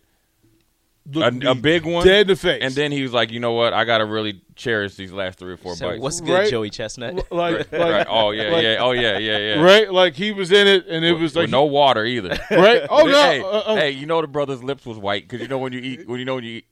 Looked 1.05 1.27
A, 1.27 1.31
me 1.31 1.45
a 1.47 1.55
big 1.55 1.85
one, 1.85 2.05
dead 2.05 2.21
in 2.21 2.27
the 2.27 2.35
face, 2.35 2.59
and 2.63 2.73
then 2.73 2.91
he 2.91 3.01
was 3.01 3.11
like, 3.13 3.31
"You 3.31 3.39
know 3.39 3.53
what? 3.53 3.73
I 3.73 3.83
got 3.83 3.97
to 3.97 4.05
really 4.05 4.41
cherish 4.55 4.95
these 4.95 5.11
last 5.11 5.37
three 5.39 5.53
or 5.53 5.57
four 5.57 5.75
So 5.75 5.89
bites." 5.89 6.01
what's 6.01 6.21
good, 6.21 6.31
Right. 6.33 6.49
Joey 6.49 6.69
Chestnut? 6.69 7.13
L- 7.15 7.25
like, 7.37 7.71
like 7.71 7.81
right? 7.81 8.07
Oh 8.09 8.31
yeah, 8.31 8.49
like- 8.51 8.63
yeah. 8.63 8.77
Oh 8.79 8.91
yeah, 8.91 9.17
yeah, 9.17 9.37
yeah. 9.37 9.61
right, 9.61 9.91
like 9.91 10.15
he 10.15 10.31
was 10.31 10.51
in 10.51 10.67
it, 10.67 10.85
and 10.87 11.03
it 11.03 11.13
was 11.13 11.35
like 11.35 11.43
With 11.43 11.51
no 11.51 11.65
water 11.65 12.05
either. 12.05 12.29
right. 12.51 12.83
Oh 12.89 13.05
no, 13.05 13.11
hey, 13.23 13.41
uh, 13.41 13.45
uh, 13.47 13.75
hey, 13.75 13.91
you 13.91 14.05
know 14.05 14.21
the 14.21 14.27
brother's 14.27 14.63
lips 14.63 14.85
was 14.85 14.97
white 14.97 15.23
because 15.27 15.41
you 15.41 15.47
know 15.47 15.57
when 15.57 15.73
you 15.73 15.79
eat 15.79 16.07
when 16.07 16.19
you 16.19 16.25
know 16.25 16.35
when 16.35 16.43
you 16.45 16.57
eat. 16.57 16.65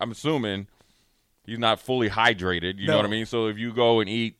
I'm 0.00 0.10
assuming 0.12 0.66
he's 1.44 1.58
not 1.58 1.80
fully 1.80 2.08
hydrated. 2.10 2.78
You 2.78 2.86
know 2.88 2.96
what 2.96 3.06
I 3.06 3.08
mean? 3.08 3.26
So 3.26 3.46
if 3.46 3.58
you 3.58 3.72
go 3.72 4.00
and 4.00 4.08
eat 4.08 4.36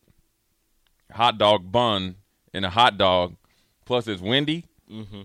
hot 1.12 1.38
dog 1.38 1.70
bun 1.72 2.16
and 2.52 2.64
a 2.64 2.70
hot 2.70 2.98
dog, 2.98 3.36
plus 3.84 4.06
it's 4.08 4.20
windy. 4.20 4.64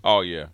Oh 0.04 0.22
yeah, 0.22 0.48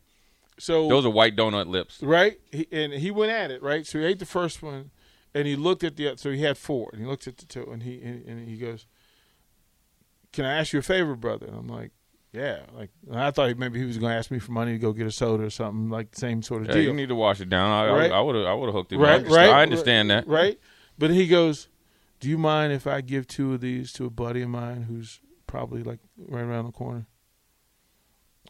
so 0.59 0.87
those 0.89 1.05
are 1.05 1.09
white 1.09 1.35
donut 1.35 1.67
lips. 1.67 2.01
right, 2.03 2.39
he, 2.51 2.67
and 2.71 2.93
he 2.93 3.09
went 3.11 3.31
at 3.31 3.49
it 3.51 3.63
right. 3.63 3.85
So 3.87 3.99
he 3.99 4.05
ate 4.05 4.19
the 4.19 4.25
first 4.25 4.61
one, 4.61 4.91
and 5.33 5.47
he 5.47 5.55
looked 5.55 5.83
at 5.83 5.95
the 5.95 6.07
other. 6.09 6.17
So 6.17 6.31
he 6.31 6.41
had 6.43 6.57
four, 6.57 6.89
and 6.93 7.01
he 7.01 7.07
looked 7.07 7.27
at 7.27 7.37
the 7.37 7.45
two, 7.45 7.69
and 7.71 7.83
he 7.83 8.01
and, 8.01 8.25
and 8.25 8.47
he 8.47 8.57
goes, 8.57 8.85
"Can 10.33 10.45
I 10.45 10.59
ask 10.59 10.73
you 10.73 10.79
a 10.79 10.83
favor, 10.83 11.15
brother?" 11.15 11.47
And 11.47 11.55
I'm 11.57 11.67
like. 11.67 11.91
Yeah, 12.31 12.59
like 12.77 12.91
I 13.11 13.31
thought 13.31 13.57
maybe 13.57 13.79
he 13.79 13.85
was 13.85 13.97
going 13.97 14.11
to 14.11 14.15
ask 14.15 14.29
me 14.29 14.37
for 14.37 14.51
money 14.51 14.73
to 14.73 14.77
go 14.77 14.93
get 14.93 15.07
a 15.07 15.11
soda 15.11 15.45
or 15.45 15.49
something 15.49 15.89
like 15.89 16.11
the 16.11 16.19
same 16.19 16.43
sort 16.43 16.61
of 16.61 16.67
Yeah, 16.67 16.73
deal. 16.75 16.83
you 16.83 16.93
need 16.93 17.09
to 17.09 17.15
wash 17.15 17.41
it 17.41 17.49
down. 17.49 17.71
I, 17.71 17.89
Right. 17.91 18.11
I 18.11 18.21
would 18.21 18.35
have 18.35 18.45
I 18.45 18.53
would 18.53 18.67
have 18.67 18.75
hooked 18.75 18.93
it. 18.93 18.99
right, 18.99 19.25
up. 19.25 19.31
right. 19.31 19.49
I 19.49 19.63
understand 19.63 20.11
that. 20.11 20.27
Right. 20.27 20.59
But 20.99 21.09
he 21.09 21.25
goes, 21.27 21.69
Do 22.19 22.29
you 22.29 22.37
mind 22.37 22.71
if 22.71 22.85
I 22.85 23.01
give 23.01 23.25
two 23.25 23.55
of 23.55 23.61
these 23.61 23.91
to 23.93 24.05
a 24.05 24.11
buddy 24.11 24.43
of 24.43 24.49
mine 24.49 24.83
who's 24.83 25.21
probably 25.47 25.81
like 25.81 25.97
right 26.19 26.43
around 26.43 26.65
the 26.67 26.71
corner? 26.71 27.07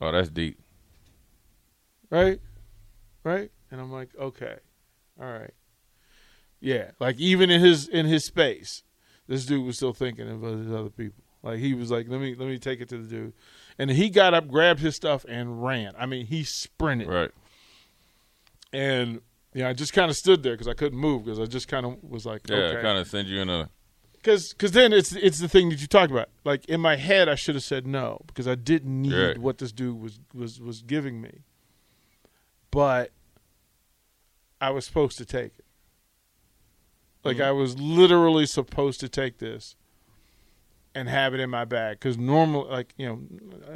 Oh, 0.02 0.12
that's 0.12 0.28
deep. 0.30 0.60
Right? 2.10 2.40
Right? 3.24 3.52
And 3.72 3.80
I'm 3.80 3.92
like, 3.92 4.10
Okay. 4.20 4.56
All 5.22 5.32
right. 5.32 5.54
Yeah. 6.60 6.92
Like 7.00 7.18
even 7.20 7.50
in 7.50 7.62
his 7.62 7.88
in 7.88 8.06
his 8.06 8.26
space, 8.26 8.84
this 9.28 9.46
dude 9.46 9.66
was 9.66 9.78
still 9.78 9.94
thinking 9.94 10.30
of 10.30 10.42
his 10.42 10.72
other 10.72 10.90
people. 10.90 11.24
Like 11.44 11.60
he 11.60 11.74
was 11.74 11.92
like, 11.92 12.08
Let 12.10 12.20
me 12.22 12.36
let 12.36 12.48
me 12.48 12.58
take 12.58 12.82
it 12.82 12.90
to 12.90 12.98
the 12.98 13.08
dude. 13.08 13.34
And 13.78 13.90
he 13.92 14.10
got 14.10 14.34
up, 14.34 14.48
grabbed 14.48 14.80
his 14.82 14.96
stuff, 14.96 15.26
and 15.30 15.64
ran. 15.64 15.94
I 15.98 16.06
mean, 16.06 16.26
he 16.26 16.44
sprinted. 16.44 17.08
Right. 17.08 17.32
And 18.74 19.22
yeah, 19.54 19.70
I 19.70 19.74
just 19.74 19.94
kind 19.94 20.10
of 20.10 20.18
stood 20.18 20.44
there 20.44 20.54
because 20.54 20.68
I 20.68 20.74
couldn't 20.74 21.00
move 21.00 21.26
because 21.26 21.40
I 21.40 21.46
just 21.46 21.68
kind 21.68 21.86
of 21.86 22.04
was 22.04 22.26
like, 22.26 22.42
Yeah, 22.50 22.56
okay. 22.58 22.82
kind 22.82 22.98
of 22.98 23.08
send 23.08 23.28
you 23.28 23.42
in 23.42 23.50
a. 23.50 23.70
Because 24.14 24.52
cause 24.54 24.72
then 24.74 24.92
it's 24.92 25.14
it's 25.14 25.40
the 25.40 25.48
thing 25.48 25.70
that 25.70 25.80
you 25.80 25.88
talked 25.88 26.12
about. 26.12 26.28
Like 26.44 26.66
in 26.66 26.82
my 26.82 26.98
head, 26.98 27.30
I 27.30 27.36
should 27.36 27.56
have 27.56 27.64
said 27.64 27.88
no 27.88 28.22
because 28.28 28.48
I 28.50 28.56
didn't 28.56 29.02
need 29.02 29.14
Right. 29.14 29.38
what 29.38 29.60
this 29.60 29.72
dude 29.72 30.00
was 30.00 30.20
was 30.34 30.60
was 30.60 30.82
giving 30.82 31.22
me. 31.22 31.44
But 32.72 33.12
I 34.62 34.70
was 34.72 34.86
supposed 34.86 35.18
to 35.18 35.26
take 35.26 35.54
it. 35.58 35.66
Like 37.24 37.38
Mm-hmm. 37.38 37.46
I 37.46 37.52
was 37.52 37.78
literally 37.80 38.46
supposed 38.46 39.00
to 39.02 39.10
take 39.10 39.40
this 39.40 39.76
and 40.96 41.08
have 41.10 41.34
it 41.34 41.40
in 41.40 41.50
my 41.50 41.66
bag 41.66 42.00
because 42.00 42.18
normal, 42.18 42.68
like 42.68 42.94
you 42.98 43.06
know, 43.08 43.20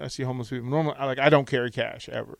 I 0.01 0.07
see 0.07 0.23
homeless 0.23 0.50
people. 0.50 0.69
Normally, 0.69 0.95
I- 0.97 1.05
like 1.05 1.19
I 1.19 1.29
don't 1.29 1.45
carry 1.47 1.71
cash 1.71 2.07
ever. 2.09 2.38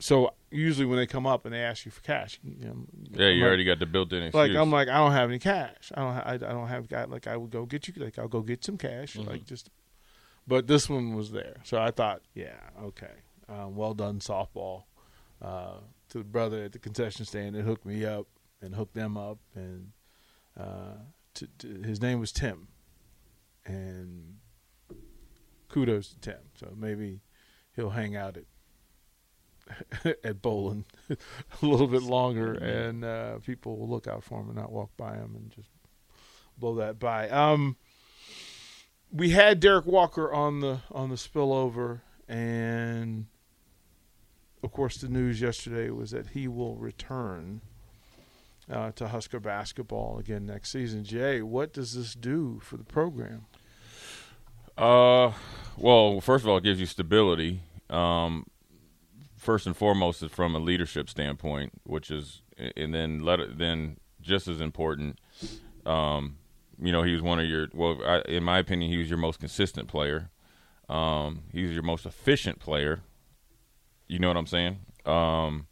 So 0.00 0.34
usually 0.50 0.86
when 0.86 0.98
they 0.98 1.06
come 1.06 1.26
up 1.26 1.44
and 1.44 1.54
they 1.54 1.60
ask 1.60 1.84
you 1.86 1.90
for 1.90 2.00
cash, 2.02 2.38
you 2.42 2.66
know, 2.66 2.76
Yeah, 3.12 3.26
I'm 3.28 3.32
you 3.34 3.40
like- 3.42 3.48
already 3.48 3.64
got 3.64 3.78
the 3.78 3.86
built-in 3.86 4.24
excuse. 4.24 4.34
like 4.48 4.56
I'm 4.56 4.70
like 4.70 4.88
I 4.88 4.98
don't 4.98 5.12
have 5.12 5.28
any 5.30 5.38
cash. 5.38 5.92
I 5.94 6.00
don't. 6.00 6.14
Ha- 6.14 6.22
I, 6.26 6.32
I 6.34 6.36
don't 6.38 6.68
have. 6.68 6.88
Got 6.88 7.10
like 7.10 7.26
I 7.26 7.36
would 7.36 7.50
go 7.50 7.64
get 7.64 7.86
you. 7.88 7.94
Like 7.96 8.18
I'll 8.18 8.28
go 8.28 8.40
get 8.42 8.64
some 8.64 8.76
cash. 8.78 9.14
Mm-hmm. 9.14 9.28
Like 9.28 9.46
just. 9.46 9.70
But 10.46 10.66
this 10.66 10.90
one 10.90 11.14
was 11.14 11.30
there, 11.32 11.56
so 11.64 11.80
I 11.80 11.90
thought, 11.90 12.20
yeah, 12.34 12.58
okay, 12.82 13.12
um, 13.48 13.76
well 13.76 13.94
done, 13.94 14.20
softball. 14.20 14.84
Uh, 15.42 15.78
to 16.08 16.18
the 16.18 16.24
brother 16.24 16.64
at 16.64 16.72
the 16.72 16.78
concession 16.78 17.24
stand 17.24 17.54
that 17.54 17.62
hooked 17.62 17.84
me 17.84 18.04
up 18.04 18.26
and 18.62 18.74
hooked 18.74 18.94
them 18.94 19.16
up, 19.16 19.38
and 19.54 19.92
uh, 20.58 20.94
to, 21.34 21.48
to, 21.58 21.82
his 21.82 22.00
name 22.00 22.20
was 22.20 22.32
Tim, 22.32 22.68
and 23.66 24.36
kudos 25.68 26.10
to 26.10 26.20
Tim. 26.20 26.38
So 26.54 26.72
maybe 26.76 27.20
he'll 27.74 27.90
hang 27.90 28.16
out 28.16 28.36
at 28.36 30.14
at 30.24 30.40
bowling 30.42 30.84
a 31.10 31.16
little 31.66 31.88
bit 31.88 32.02
longer, 32.02 32.54
and 32.54 33.04
uh, 33.04 33.38
people 33.38 33.76
will 33.78 33.88
look 33.88 34.06
out 34.06 34.22
for 34.22 34.40
him 34.40 34.48
and 34.48 34.56
not 34.56 34.72
walk 34.72 34.90
by 34.96 35.14
him 35.14 35.34
and 35.34 35.50
just 35.50 35.70
blow 36.58 36.76
that 36.76 36.98
by. 36.98 37.28
Um, 37.28 37.76
we 39.12 39.30
had 39.30 39.60
Derrick 39.60 39.86
Walker 39.86 40.32
on 40.32 40.60
the 40.60 40.80
on 40.90 41.10
the 41.10 41.16
spillover, 41.16 42.00
and 42.28 43.26
of 44.64 44.72
course, 44.72 44.96
the 44.96 45.08
news 45.08 45.40
yesterday 45.40 45.90
was 45.90 46.10
that 46.12 46.28
he 46.28 46.48
will 46.48 46.76
return 46.76 47.60
uh, 48.70 48.92
to 48.92 49.08
Husker 49.08 49.38
basketball 49.38 50.18
again 50.18 50.46
next 50.46 50.70
season. 50.70 51.04
Jay, 51.04 51.42
what 51.42 51.72
does 51.72 51.94
this 51.94 52.14
do 52.14 52.60
for 52.62 52.76
the 52.76 52.84
program? 52.84 53.44
Uh, 54.76 55.32
well, 55.76 56.20
first 56.20 56.44
of 56.44 56.48
all, 56.48 56.56
it 56.56 56.64
gives 56.64 56.80
you 56.80 56.86
stability. 56.86 57.60
Um, 57.90 58.46
first 59.36 59.66
and 59.66 59.76
foremost 59.76 60.22
is 60.22 60.32
from 60.32 60.54
a 60.54 60.58
leadership 60.58 61.10
standpoint, 61.10 61.72
which 61.84 62.10
is, 62.10 62.40
and 62.76 62.94
then 62.94 63.20
let 63.20 63.40
it, 63.40 63.58
then 63.58 63.98
just 64.20 64.48
as 64.48 64.60
important. 64.60 65.18
Um, 65.84 66.38
you 66.80 66.90
know, 66.90 67.02
he 67.02 67.12
was 67.12 67.22
one 67.22 67.38
of 67.38 67.46
your 67.46 67.68
well, 67.74 68.00
I, 68.04 68.20
in 68.22 68.42
my 68.42 68.58
opinion, 68.58 68.90
he 68.90 68.96
was 68.96 69.08
your 69.08 69.18
most 69.18 69.38
consistent 69.38 69.86
player. 69.88 70.30
Um, 70.88 71.42
he 71.52 71.64
was 71.64 71.72
your 71.72 71.82
most 71.82 72.06
efficient 72.06 72.58
player. 72.58 73.02
You 74.08 74.18
know 74.18 74.28
what 74.28 74.36
I'm 74.36 74.46
saying? 74.46 74.78
Um, 75.06 75.66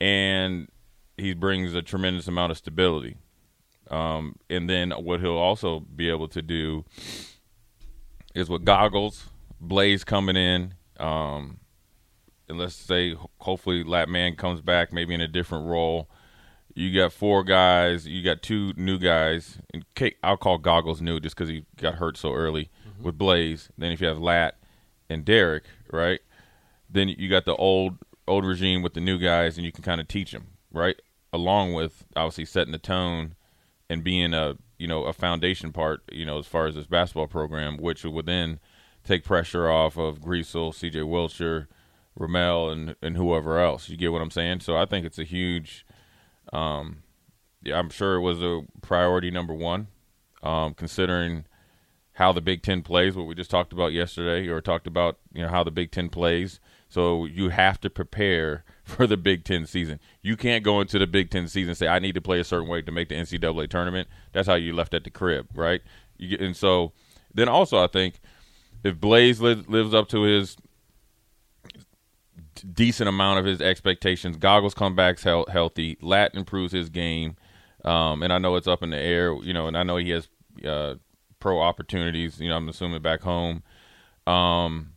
and 0.00 0.68
he 1.16 1.34
brings 1.34 1.74
a 1.74 1.82
tremendous 1.82 2.28
amount 2.28 2.52
of 2.52 2.58
stability. 2.58 3.16
Um, 3.90 4.36
and 4.48 4.68
then 4.68 4.90
what 4.90 5.20
he'll 5.20 5.36
also 5.36 5.80
be 5.80 6.08
able 6.08 6.28
to 6.28 6.42
do 6.42 6.84
is 8.34 8.48
with 8.48 8.64
goggles, 8.64 9.26
Blaise 9.60 10.04
coming 10.04 10.36
in. 10.36 10.74
Um, 10.98 11.58
and 12.48 12.58
let's 12.58 12.74
say 12.74 13.16
hopefully 13.38 13.84
Lat 13.84 14.08
Mayen 14.08 14.36
comes 14.36 14.60
back 14.60 14.92
maybe 14.92 15.14
in 15.14 15.20
a 15.20 15.28
different 15.28 15.66
role. 15.66 16.08
You 16.74 16.94
got 16.94 17.12
four 17.12 17.44
guys. 17.44 18.06
You 18.06 18.22
got 18.24 18.42
two 18.42 18.72
new 18.76 18.98
guys. 18.98 19.58
And 19.72 19.84
K- 19.94 20.16
I'll 20.22 20.36
call 20.36 20.58
Goggles 20.58 21.00
new 21.00 21.20
just 21.20 21.36
because 21.36 21.48
he 21.48 21.64
got 21.76 21.94
hurt 21.94 22.16
so 22.16 22.32
early 22.32 22.70
with 23.00 23.16
Blaise. 23.16 23.68
Then 23.78 23.92
if 23.92 24.00
you 24.00 24.08
have 24.08 24.18
Lat 24.18 24.56
and 25.08 25.24
Derrick, 25.24 25.64
right? 25.92 26.20
Then 26.94 27.08
you 27.08 27.28
got 27.28 27.44
the 27.44 27.56
old 27.56 27.98
old 28.26 28.44
regime 28.46 28.82
with 28.82 28.94
the 28.94 29.00
new 29.00 29.18
guys, 29.18 29.56
and 29.56 29.66
you 29.66 29.72
can 29.72 29.82
kind 29.82 30.00
of 30.00 30.08
teach 30.08 30.32
them, 30.32 30.46
right? 30.72 31.00
Along 31.32 31.74
with 31.74 32.06
obviously 32.16 32.44
setting 32.44 32.72
the 32.72 32.78
tone 32.78 33.34
and 33.90 34.02
being 34.02 34.32
a 34.32 34.56
you 34.78 34.86
know 34.86 35.04
a 35.04 35.12
foundation 35.12 35.72
part, 35.72 36.02
you 36.12 36.24
know, 36.24 36.38
as 36.38 36.46
far 36.46 36.66
as 36.66 36.76
this 36.76 36.86
basketball 36.86 37.26
program, 37.26 37.76
which 37.76 38.04
would 38.04 38.26
then 38.26 38.60
take 39.02 39.24
pressure 39.24 39.68
off 39.68 39.96
of 39.96 40.20
Griesel, 40.20 40.74
C.J. 40.74 41.00
Wilcher, 41.00 41.66
Ramel, 42.16 42.70
and 42.70 42.96
and 43.02 43.16
whoever 43.16 43.58
else. 43.58 43.88
You 43.88 43.96
get 43.96 44.12
what 44.12 44.22
I'm 44.22 44.30
saying? 44.30 44.60
So 44.60 44.76
I 44.76 44.86
think 44.86 45.04
it's 45.04 45.18
a 45.18 45.24
huge. 45.24 45.84
Um, 46.52 47.02
yeah, 47.62 47.78
I'm 47.78 47.90
sure 47.90 48.16
it 48.16 48.20
was 48.20 48.42
a 48.42 48.62
priority 48.82 49.30
number 49.30 49.54
one, 49.54 49.88
um, 50.42 50.74
considering 50.74 51.46
how 52.14 52.30
the 52.30 52.40
Big 52.40 52.62
Ten 52.62 52.82
plays. 52.82 53.16
What 53.16 53.26
we 53.26 53.34
just 53.34 53.50
talked 53.50 53.72
about 53.72 53.92
yesterday, 53.92 54.48
or 54.48 54.60
talked 54.60 54.86
about, 54.86 55.18
you 55.32 55.42
know, 55.42 55.48
how 55.48 55.64
the 55.64 55.70
Big 55.70 55.90
Ten 55.90 56.08
plays. 56.08 56.60
So 56.94 57.24
you 57.24 57.48
have 57.48 57.80
to 57.80 57.90
prepare 57.90 58.62
for 58.84 59.08
the 59.08 59.16
Big 59.16 59.42
Ten 59.42 59.66
season. 59.66 59.98
You 60.22 60.36
can't 60.36 60.62
go 60.62 60.80
into 60.80 60.96
the 60.96 61.08
Big 61.08 61.28
Ten 61.28 61.48
season 61.48 61.70
and 61.70 61.76
say, 61.76 61.88
"I 61.88 61.98
need 61.98 62.14
to 62.14 62.20
play 62.20 62.38
a 62.38 62.44
certain 62.44 62.68
way 62.68 62.82
to 62.82 62.92
make 62.92 63.08
the 63.08 63.16
NCAA 63.16 63.68
tournament." 63.68 64.06
That's 64.32 64.46
how 64.46 64.54
you 64.54 64.72
left 64.72 64.94
at 64.94 65.02
the 65.02 65.10
crib, 65.10 65.48
right? 65.56 65.82
Get, 66.20 66.40
and 66.40 66.56
so 66.56 66.92
then 67.34 67.48
also 67.48 67.82
I 67.82 67.88
think 67.88 68.20
if 68.84 69.00
Blaise 69.00 69.40
li- 69.40 69.64
lives 69.66 69.92
up 69.92 70.08
to 70.10 70.22
his 70.22 70.56
decent 72.72 73.08
amount 73.08 73.40
of 73.40 73.44
his 73.44 73.60
expectations, 73.60 74.36
Goggles 74.36 74.74
come 74.74 74.94
back 74.94 75.18
hel- 75.18 75.46
healthy, 75.50 75.98
Lat 76.00 76.32
improves 76.36 76.72
his 76.72 76.90
game, 76.90 77.34
um, 77.84 78.22
and 78.22 78.32
I 78.32 78.38
know 78.38 78.54
it's 78.54 78.68
up 78.68 78.84
in 78.84 78.90
the 78.90 78.98
air, 79.00 79.34
you 79.42 79.52
know, 79.52 79.66
and 79.66 79.76
I 79.76 79.82
know 79.82 79.96
he 79.96 80.10
has 80.10 80.28
uh, 80.64 80.94
pro 81.40 81.60
opportunities, 81.60 82.38
you 82.38 82.50
know, 82.50 82.56
I'm 82.56 82.68
assuming 82.68 83.02
back 83.02 83.22
home. 83.22 83.64
Um, 84.28 84.93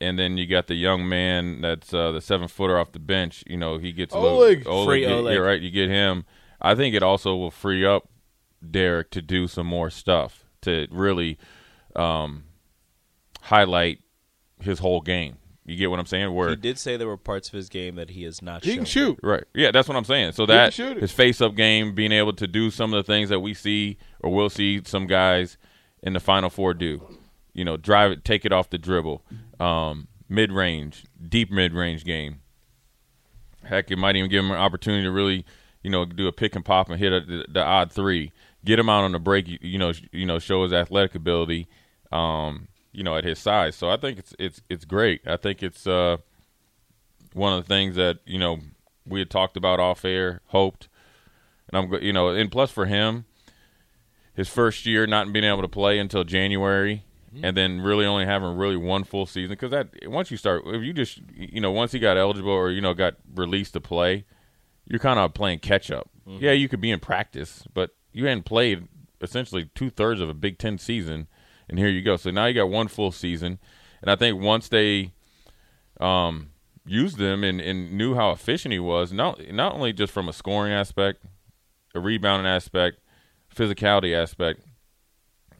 and 0.00 0.18
then 0.18 0.38
you 0.38 0.46
got 0.46 0.66
the 0.66 0.74
young 0.74 1.08
man 1.08 1.60
that's 1.60 1.92
uh, 1.92 2.12
the 2.12 2.20
seven 2.20 2.48
footer 2.48 2.78
off 2.78 2.92
the 2.92 2.98
bench. 2.98 3.44
You 3.46 3.56
know, 3.56 3.78
he 3.78 3.92
gets 3.92 4.14
a 4.14 4.18
Oleg. 4.18 4.58
little 4.66 4.84
Free 4.86 5.00
get- 5.00 5.12
Oleg. 5.12 5.34
Yeah, 5.34 5.40
right. 5.40 5.60
You 5.60 5.70
get 5.70 5.88
him. 5.88 6.24
I 6.60 6.74
think 6.74 6.94
it 6.94 7.02
also 7.02 7.36
will 7.36 7.50
free 7.50 7.84
up 7.86 8.08
Derrick 8.68 9.10
to 9.12 9.22
do 9.22 9.48
some 9.48 9.66
more 9.66 9.88
stuff 9.90 10.44
to 10.62 10.86
really 10.90 11.38
um, 11.96 12.44
highlight 13.42 14.00
his 14.60 14.78
whole 14.80 15.00
game. 15.00 15.36
You 15.64 15.76
get 15.76 15.90
what 15.90 16.00
I'm 16.00 16.06
saying? 16.06 16.34
Where 16.34 16.50
He 16.50 16.56
did 16.56 16.78
say 16.78 16.96
there 16.96 17.06
were 17.06 17.16
parts 17.16 17.48
of 17.48 17.54
his 17.54 17.68
game 17.68 17.94
that 17.94 18.10
he 18.10 18.24
has 18.24 18.42
not 18.42 18.64
He 18.64 18.70
shown. 18.70 18.76
can 18.78 18.84
shoot. 18.86 19.18
Right. 19.22 19.44
Yeah, 19.54 19.70
that's 19.70 19.86
what 19.88 19.96
I'm 19.96 20.04
saying. 20.04 20.32
So 20.32 20.44
can 20.46 20.56
that 20.56 20.72
shoot 20.74 20.96
his 20.96 21.12
face 21.12 21.40
up 21.40 21.54
game, 21.54 21.94
being 21.94 22.12
able 22.12 22.32
to 22.34 22.46
do 22.46 22.70
some 22.70 22.92
of 22.92 23.04
the 23.04 23.10
things 23.12 23.28
that 23.28 23.40
we 23.40 23.54
see 23.54 23.96
or 24.20 24.32
will 24.32 24.50
see 24.50 24.82
some 24.84 25.06
guys 25.06 25.58
in 26.02 26.12
the 26.12 26.20
final 26.20 26.50
four 26.50 26.74
do. 26.74 27.00
You 27.52 27.64
know, 27.64 27.76
drive 27.76 28.12
it, 28.12 28.24
take 28.24 28.44
it 28.44 28.52
off 28.52 28.70
the 28.70 28.78
dribble, 28.78 29.24
um, 29.58 30.08
mid 30.28 30.52
range, 30.52 31.04
deep 31.26 31.50
mid 31.50 31.72
range 31.72 32.04
game. 32.04 32.40
Heck, 33.64 33.90
it 33.90 33.96
might 33.96 34.16
even 34.16 34.30
give 34.30 34.44
him 34.44 34.50
an 34.50 34.56
opportunity 34.56 35.02
to 35.04 35.10
really, 35.10 35.44
you 35.82 35.90
know, 35.90 36.04
do 36.04 36.26
a 36.26 36.32
pick 36.32 36.56
and 36.56 36.64
pop 36.64 36.88
and 36.88 36.98
hit 36.98 37.12
a, 37.12 37.20
the, 37.20 37.46
the 37.48 37.62
odd 37.62 37.92
three. 37.92 38.32
Get 38.64 38.78
him 38.78 38.88
out 38.88 39.04
on 39.04 39.12
the 39.12 39.18
break, 39.18 39.48
you, 39.48 39.58
you 39.60 39.78
know, 39.78 39.92
you 40.12 40.26
know, 40.26 40.38
show 40.38 40.62
his 40.62 40.72
athletic 40.72 41.14
ability, 41.14 41.66
um, 42.12 42.68
you 42.92 43.02
know, 43.02 43.16
at 43.16 43.24
his 43.24 43.38
size. 43.38 43.74
So 43.76 43.90
I 43.90 43.96
think 43.96 44.18
it's 44.18 44.34
it's 44.38 44.62
it's 44.68 44.84
great. 44.84 45.22
I 45.26 45.36
think 45.36 45.62
it's 45.62 45.86
uh, 45.86 46.18
one 47.32 47.52
of 47.52 47.62
the 47.64 47.68
things 47.68 47.96
that 47.96 48.18
you 48.24 48.38
know 48.38 48.60
we 49.06 49.18
had 49.18 49.30
talked 49.30 49.56
about 49.56 49.80
off 49.80 50.04
air, 50.04 50.40
hoped, 50.46 50.88
and 51.68 51.78
I'm 51.78 52.02
you 52.02 52.12
know, 52.12 52.28
and 52.28 52.50
plus 52.50 52.70
for 52.70 52.86
him, 52.86 53.24
his 54.34 54.48
first 54.48 54.86
year 54.86 55.06
not 55.06 55.32
being 55.32 55.44
able 55.44 55.62
to 55.62 55.68
play 55.68 55.98
until 55.98 56.24
January. 56.24 57.04
And 57.42 57.56
then 57.56 57.80
really 57.80 58.06
only 58.06 58.26
having 58.26 58.56
really 58.56 58.76
one 58.76 59.04
full 59.04 59.26
season 59.26 59.50
because 59.50 59.70
that 59.70 59.88
once 60.04 60.30
you 60.30 60.36
start, 60.36 60.62
if 60.66 60.82
you 60.82 60.92
just 60.92 61.20
you 61.34 61.60
know 61.60 61.70
once 61.70 61.92
he 61.92 61.98
got 61.98 62.16
eligible 62.16 62.50
or 62.50 62.70
you 62.70 62.80
know 62.80 62.94
got 62.94 63.14
released 63.34 63.72
to 63.74 63.80
play, 63.80 64.24
you're 64.86 64.98
kind 64.98 65.18
of 65.18 65.32
playing 65.34 65.60
catch 65.60 65.90
up. 65.90 66.10
Mm-hmm. 66.26 66.44
Yeah, 66.44 66.52
you 66.52 66.68
could 66.68 66.80
be 66.80 66.90
in 66.90 67.00
practice, 67.00 67.64
but 67.72 67.90
you 68.12 68.26
hadn't 68.26 68.44
played 68.44 68.88
essentially 69.20 69.70
two 69.74 69.90
thirds 69.90 70.20
of 70.20 70.28
a 70.28 70.34
Big 70.34 70.58
Ten 70.58 70.78
season, 70.78 71.28
and 71.68 71.78
here 71.78 71.88
you 71.88 72.02
go. 72.02 72.16
So 72.16 72.30
now 72.30 72.46
you 72.46 72.54
got 72.54 72.68
one 72.68 72.88
full 72.88 73.12
season, 73.12 73.58
and 74.02 74.10
I 74.10 74.16
think 74.16 74.40
once 74.40 74.68
they 74.68 75.12
um, 76.00 76.50
used 76.84 77.18
them 77.18 77.44
and, 77.44 77.60
and 77.60 77.92
knew 77.92 78.14
how 78.14 78.30
efficient 78.30 78.72
he 78.72 78.80
was, 78.80 79.12
not 79.12 79.40
not 79.52 79.74
only 79.74 79.92
just 79.92 80.12
from 80.12 80.28
a 80.28 80.32
scoring 80.32 80.72
aspect, 80.72 81.24
a 81.94 82.00
rebounding 82.00 82.50
aspect, 82.50 82.98
physicality 83.54 84.14
aspect, 84.14 84.62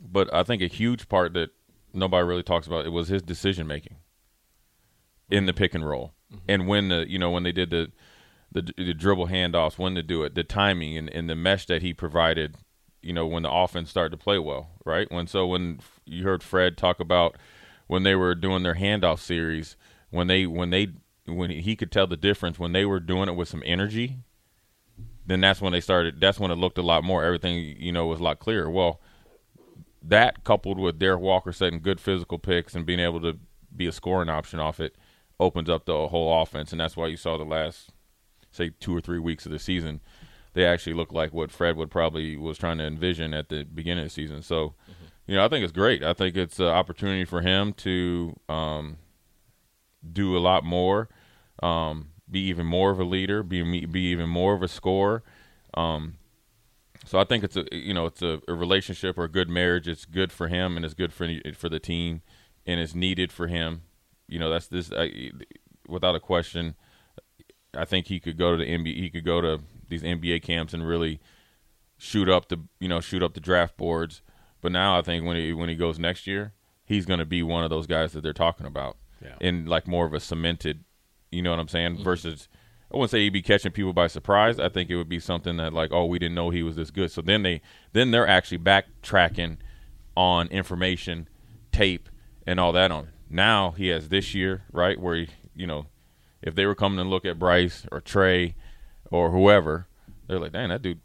but 0.01 0.33
I 0.35 0.43
think 0.43 0.63
a 0.63 0.67
huge 0.67 1.09
part 1.09 1.35
that 1.35 1.51
nobody 1.93 2.27
really 2.27 2.43
talks 2.43 2.67
about 2.67 2.87
it 2.87 2.91
was 2.91 3.09
his 3.09 3.23
decision 3.23 3.67
making 3.67 3.97
in 5.31 5.47
the 5.47 5.53
pick 5.53 5.75
and 5.75 5.89
roll, 5.89 6.15
mm-hmm. 6.33 6.45
and 6.49 6.69
when 6.69 6.89
the 6.89 7.09
you 7.09 7.19
know 7.19 7.31
when 7.31 7.43
they 7.43 7.53
did 7.53 7.71
the 7.71 7.91
the, 8.53 8.73
the 8.77 8.95
dribble 8.95 9.29
handoffs, 9.29 9.79
when 9.79 9.95
to 9.95 10.03
do 10.03 10.25
it, 10.25 10.35
the 10.35 10.43
timing 10.43 10.97
and, 10.97 11.09
and 11.09 11.31
the 11.31 11.37
mesh 11.37 11.67
that 11.67 11.83
he 11.83 11.93
provided. 11.95 12.57
You 13.03 13.15
know 13.15 13.27
when 13.27 13.45
the 13.45 13.51
offense 13.51 13.89
started 13.89 14.11
to 14.11 14.23
play 14.23 14.39
well, 14.39 14.73
right? 14.85 15.11
When 15.11 15.27
so 15.27 15.47
when 15.47 15.81
you 16.05 16.25
heard 16.25 16.43
Fred 16.43 16.77
talk 16.77 17.01
about 17.01 17.37
when 17.87 18.03
they 18.03 18.15
were 18.15 18.35
doing 18.35 18.63
their 18.63 18.75
handoff 18.75 19.21
series, 19.21 19.77
when 20.11 20.27
they 20.27 20.47
when 20.47 20.69
they 20.69 20.89
when 21.27 21.51
he 21.51 21.77
could 21.77 21.91
tell 21.91 22.07
the 22.07 22.17
difference 22.17 22.59
when 22.59 22.73
they 22.73 22.85
were 22.85 23.01
doing 23.01 23.29
it 23.29 23.37
with 23.37 23.49
some 23.49 23.63
energy, 23.65 24.19
then 25.27 25.41
that's 25.41 25.61
when 25.61 25.73
they 25.73 25.81
started. 25.81 26.21
That's 26.21 26.39
when 26.39 26.51
it 26.51 26.57
looked 26.57 26.79
a 26.79 26.83
lot 26.83 27.05
more. 27.05 27.25
Everything 27.25 27.77
you 27.79 27.93
know 27.93 28.07
was 28.07 28.21
a 28.21 28.23
lot 28.23 28.39
clearer. 28.39 28.71
Well, 28.71 29.01
that 30.03 30.45
coupled 30.45 30.79
with 30.79 30.99
Derrick 30.99 31.21
Walker 31.21 31.53
setting 31.53 31.81
good 31.81 32.01
physical 32.01 32.39
picks 32.39 32.75
and 32.75 32.87
being 32.87 33.01
able 33.01 33.21
to 33.21 33.39
be 33.75 33.87
a 33.87 33.93
scoring 33.93 34.29
option 34.29 34.59
off 34.59 34.81
it 34.81 34.97
opens 35.39 35.71
up 35.71 35.87
the 35.87 36.09
whole 36.09 36.43
offense, 36.43 36.73
and 36.73 36.81
that's 36.81 36.97
why 36.97 37.07
you 37.07 37.17
saw 37.17 37.37
the 37.37 37.45
last 37.45 37.91
say 38.53 38.71
two 38.81 38.95
or 38.95 39.01
three 39.01 39.19
weeks 39.19 39.47
of 39.47 39.53
the 39.53 39.59
season 39.59 40.01
they 40.53 40.65
actually 40.65 40.95
look 40.95 41.13
like 41.13 41.33
what 41.33 41.51
Fred 41.51 41.77
would 41.77 41.91
probably 41.91 42.37
was 42.37 42.59
trying 42.59 42.79
to 42.79 42.85
envision 42.85 43.33
at 43.35 43.49
the 43.49 43.65
beginning 43.65 44.05
of 44.05 44.07
the 44.07 44.15
season. 44.15 44.43
So, 44.43 44.69
mm-hmm. 44.69 45.05
you 45.27 45.37
know, 45.37 45.45
I 45.45 45.49
think 45.49 45.63
it's 45.63 45.73
great. 45.73 46.03
I 46.03 46.13
think 46.13 46.37
it's 46.37 46.59
an 46.59 46.67
opportunity 46.67 47.25
for 47.25 47.41
him 47.41 47.73
to 47.75 48.39
um, 48.49 48.97
do 50.13 50.37
a 50.37 50.41
lot 50.41 50.65
more, 50.65 51.09
um, 51.63 52.09
be 52.29 52.41
even 52.41 52.67
more 52.67 52.91
of 52.91 52.99
a 52.99 53.05
leader, 53.05 53.43
be 53.43 53.87
be 53.87 54.01
even 54.03 54.29
more 54.29 54.55
of 54.55 54.63
a 54.63 54.69
scorer. 54.69 55.23
Um, 55.75 56.17
so 57.05 57.19
I 57.19 57.25
think 57.25 57.45
it's 57.45 57.57
a 57.57 57.65
you 57.73 57.95
know 57.95 58.07
it's 58.07 58.23
a, 58.23 58.41
a, 58.47 58.55
relationship 58.55 59.19
or 59.19 59.25
a 59.25 59.29
good 59.29 59.49
marriage. 59.49 59.89
It's 59.89 60.05
good 60.05 60.33
for 60.33 60.49
him 60.49 60.77
and 60.77 60.85
it's 60.85 60.95
good 60.95 61.13
for 61.13 61.29
for 61.55 61.69
the 61.69 61.81
team, 61.81 62.23
and 62.67 62.81
it's 62.81 62.95
needed 62.95 63.33
for 63.33 63.47
him. 63.47 63.83
You 64.29 64.39
know 64.39 64.51
that's 64.51 64.69
this 64.69 64.91
I, 64.93 65.31
without 65.89 66.15
a 66.15 66.21
question. 66.21 66.75
I 67.75 67.85
think 67.85 68.07
he 68.07 68.21
could 68.21 68.37
go 68.37 68.53
to 68.53 68.57
the 68.57 68.71
NBA. 68.71 68.97
He 68.97 69.11
could 69.11 69.25
go 69.25 69.41
to 69.41 69.61
these 69.89 70.03
NBA 70.03 70.43
camps 70.43 70.75
and 70.75 70.87
really 70.87 71.21
shoot 71.99 72.29
up 72.29 72.49
the 72.49 72.59
you 72.79 72.89
know 72.89 73.01
shoot 73.01 73.23
up 73.23 73.35
the 73.35 73.41
draft 73.41 73.77
boards. 73.77 74.23
But 74.61 74.73
now 74.73 74.99
I 74.99 75.03
think 75.03 75.25
when 75.25 75.37
he 75.37 75.53
when 75.53 75.69
he 75.69 75.77
goes 75.77 75.99
next 75.99 76.27
year, 76.27 76.53
he's 76.85 77.07
going 77.07 77.21
to 77.21 77.27
be 77.27 77.43
one 77.43 77.65
of 77.65 77.71
those 77.71 77.87
guys 77.87 78.13
that 78.13 78.23
they're 78.23 78.33
talking 78.33 78.67
about, 78.67 78.99
yeah. 79.23 79.37
in 79.41 79.67
like 79.67 79.87
more 79.87 80.07
of 80.07 80.13
a 80.13 80.21
cemented, 80.21 80.85
you 81.31 81.41
know 81.41 81.51
what 81.51 81.59
I'm 81.59 81.69
saying, 81.69 81.95
mm-hmm. 81.95 82.05
versus 82.05 82.49
I 82.93 82.97
wouldn't 82.97 83.11
say 83.13 83.21
he'd 83.21 83.31
be 83.31 83.43
catching 83.43 83.71
people 83.71 83.93
by 83.93 84.09
surprise. 84.09 84.59
I 84.59 84.69
think 84.69 84.91
it 84.91 84.97
would 84.97 85.09
be 85.09 85.21
something 85.21 85.57
that 85.59 85.73
like, 85.73 85.93
oh, 85.93 86.07
we 86.07 86.19
didn't 86.19 86.35
know 86.35 86.51
he 86.51 86.65
was 86.65 86.75
this 86.77 86.91
good. 86.91 87.13
So 87.13 87.23
then 87.23 87.43
they 87.43 87.61
then 87.93 88.11
they're 88.11 88.27
actually 88.27 88.59
backtracking 88.59 89.59
on 90.17 90.49
information, 90.49 91.29
tape, 91.71 92.09
and 92.47 92.59
all 92.59 92.73
that 92.73 92.91
on. 92.91 93.11
Now 93.29 93.71
he 93.73 93.89
has 93.89 94.09
this 94.09 94.35
year, 94.35 94.65
right, 94.73 95.01
where 95.01 95.15
he, 95.15 95.29
you 95.55 95.69
know, 95.69 95.87
if 96.43 96.57
they 96.57 96.67
were 96.67 96.75
coming 96.75 96.99
to 96.99 97.09
look 97.09 97.25
at 97.25 97.39
Bryce 97.39 97.87
or 97.93 98.01
Trey 98.01 98.57
or 99.11 99.31
whoever, 99.31 99.87
they're 100.27 100.41
like, 100.41 100.53
dang, 100.53 100.71
that 100.71 100.83
dude, 100.83 101.01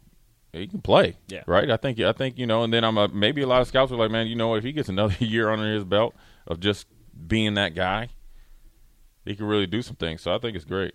he 0.52 0.66
can 0.66 0.80
play, 0.80 1.16
yeah, 1.28 1.42
right. 1.46 1.70
I 1.70 1.76
think 1.76 2.00
I 2.00 2.12
think 2.12 2.36
you 2.36 2.46
know, 2.46 2.64
and 2.64 2.72
then 2.72 2.82
I'm 2.82 2.98
a, 2.98 3.06
maybe 3.08 3.42
a 3.42 3.46
lot 3.46 3.60
of 3.60 3.68
scouts 3.68 3.92
are 3.92 3.96
like, 3.96 4.10
man, 4.10 4.26
you 4.26 4.34
know, 4.34 4.56
if 4.56 4.64
he 4.64 4.72
gets 4.72 4.88
another 4.88 5.14
year 5.24 5.50
under 5.50 5.72
his 5.72 5.84
belt 5.84 6.14
of 6.48 6.58
just 6.58 6.86
being 7.28 7.54
that 7.54 7.74
guy, 7.76 8.08
he 9.24 9.36
can 9.36 9.46
really 9.46 9.66
do 9.66 9.82
some 9.82 9.96
things. 9.96 10.22
So 10.22 10.34
I 10.34 10.38
think 10.38 10.56
it's 10.56 10.64
great. 10.64 10.94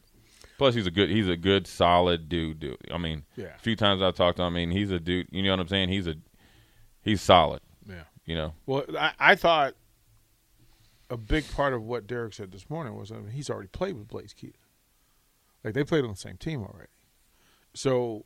Plus, 0.62 0.76
he's 0.76 0.86
a 0.86 0.91
good 0.91 1.10
he's 1.10 1.28
a 1.28 1.36
good 1.36 1.65
solid 1.65 2.30
dude. 2.30 2.60
Dude, 2.60 2.78
I 2.93 3.00
mean, 3.00 3.24
yeah. 3.36 3.56
a 3.56 3.58
few 3.58 3.76
times 3.76 4.00
I've 4.00 4.13
talked 4.13 4.38
to 4.38 4.43
him. 4.43 4.54
I 4.54 4.58
mean, 4.58 4.69
he's 4.69 4.91
a 4.91 5.00
dude. 5.00 5.26
You 5.32 5.41
know 5.41 5.50
what 5.50 5.60
I'm 5.60 5.67
saying? 5.67 5.89
He's 5.89 6.06
a 6.06 6.13
he's 7.02 7.19
solid. 7.19 7.62
Yeah. 7.89 8.04
You 8.26 8.36
know. 8.36 8.54
Well, 8.67 8.86
I, 8.95 9.13
I 9.19 9.34
thought 9.34 9.74
a 11.10 11.17
big 11.17 11.52
part 11.52 11.74
of 11.74 11.82
what 11.82 12.06
Derrick 12.06 12.36
said 12.36 12.52
this 12.52 12.69
morning 12.69 12.95
was 12.95 13.12
I 13.12 13.15
mean, 13.15 13.32
he's 13.32 13.50
already 13.50 13.69
played 13.69 13.97
with 13.97 14.08
Blaise 14.08 14.36
Keita. 14.39 14.54
Like 15.63 15.74
they 15.74 15.84
played 15.84 16.04
on 16.04 16.12
the 16.12 16.15
same 16.15 16.38
team 16.38 16.62
already. 16.62 16.91
So 17.74 18.26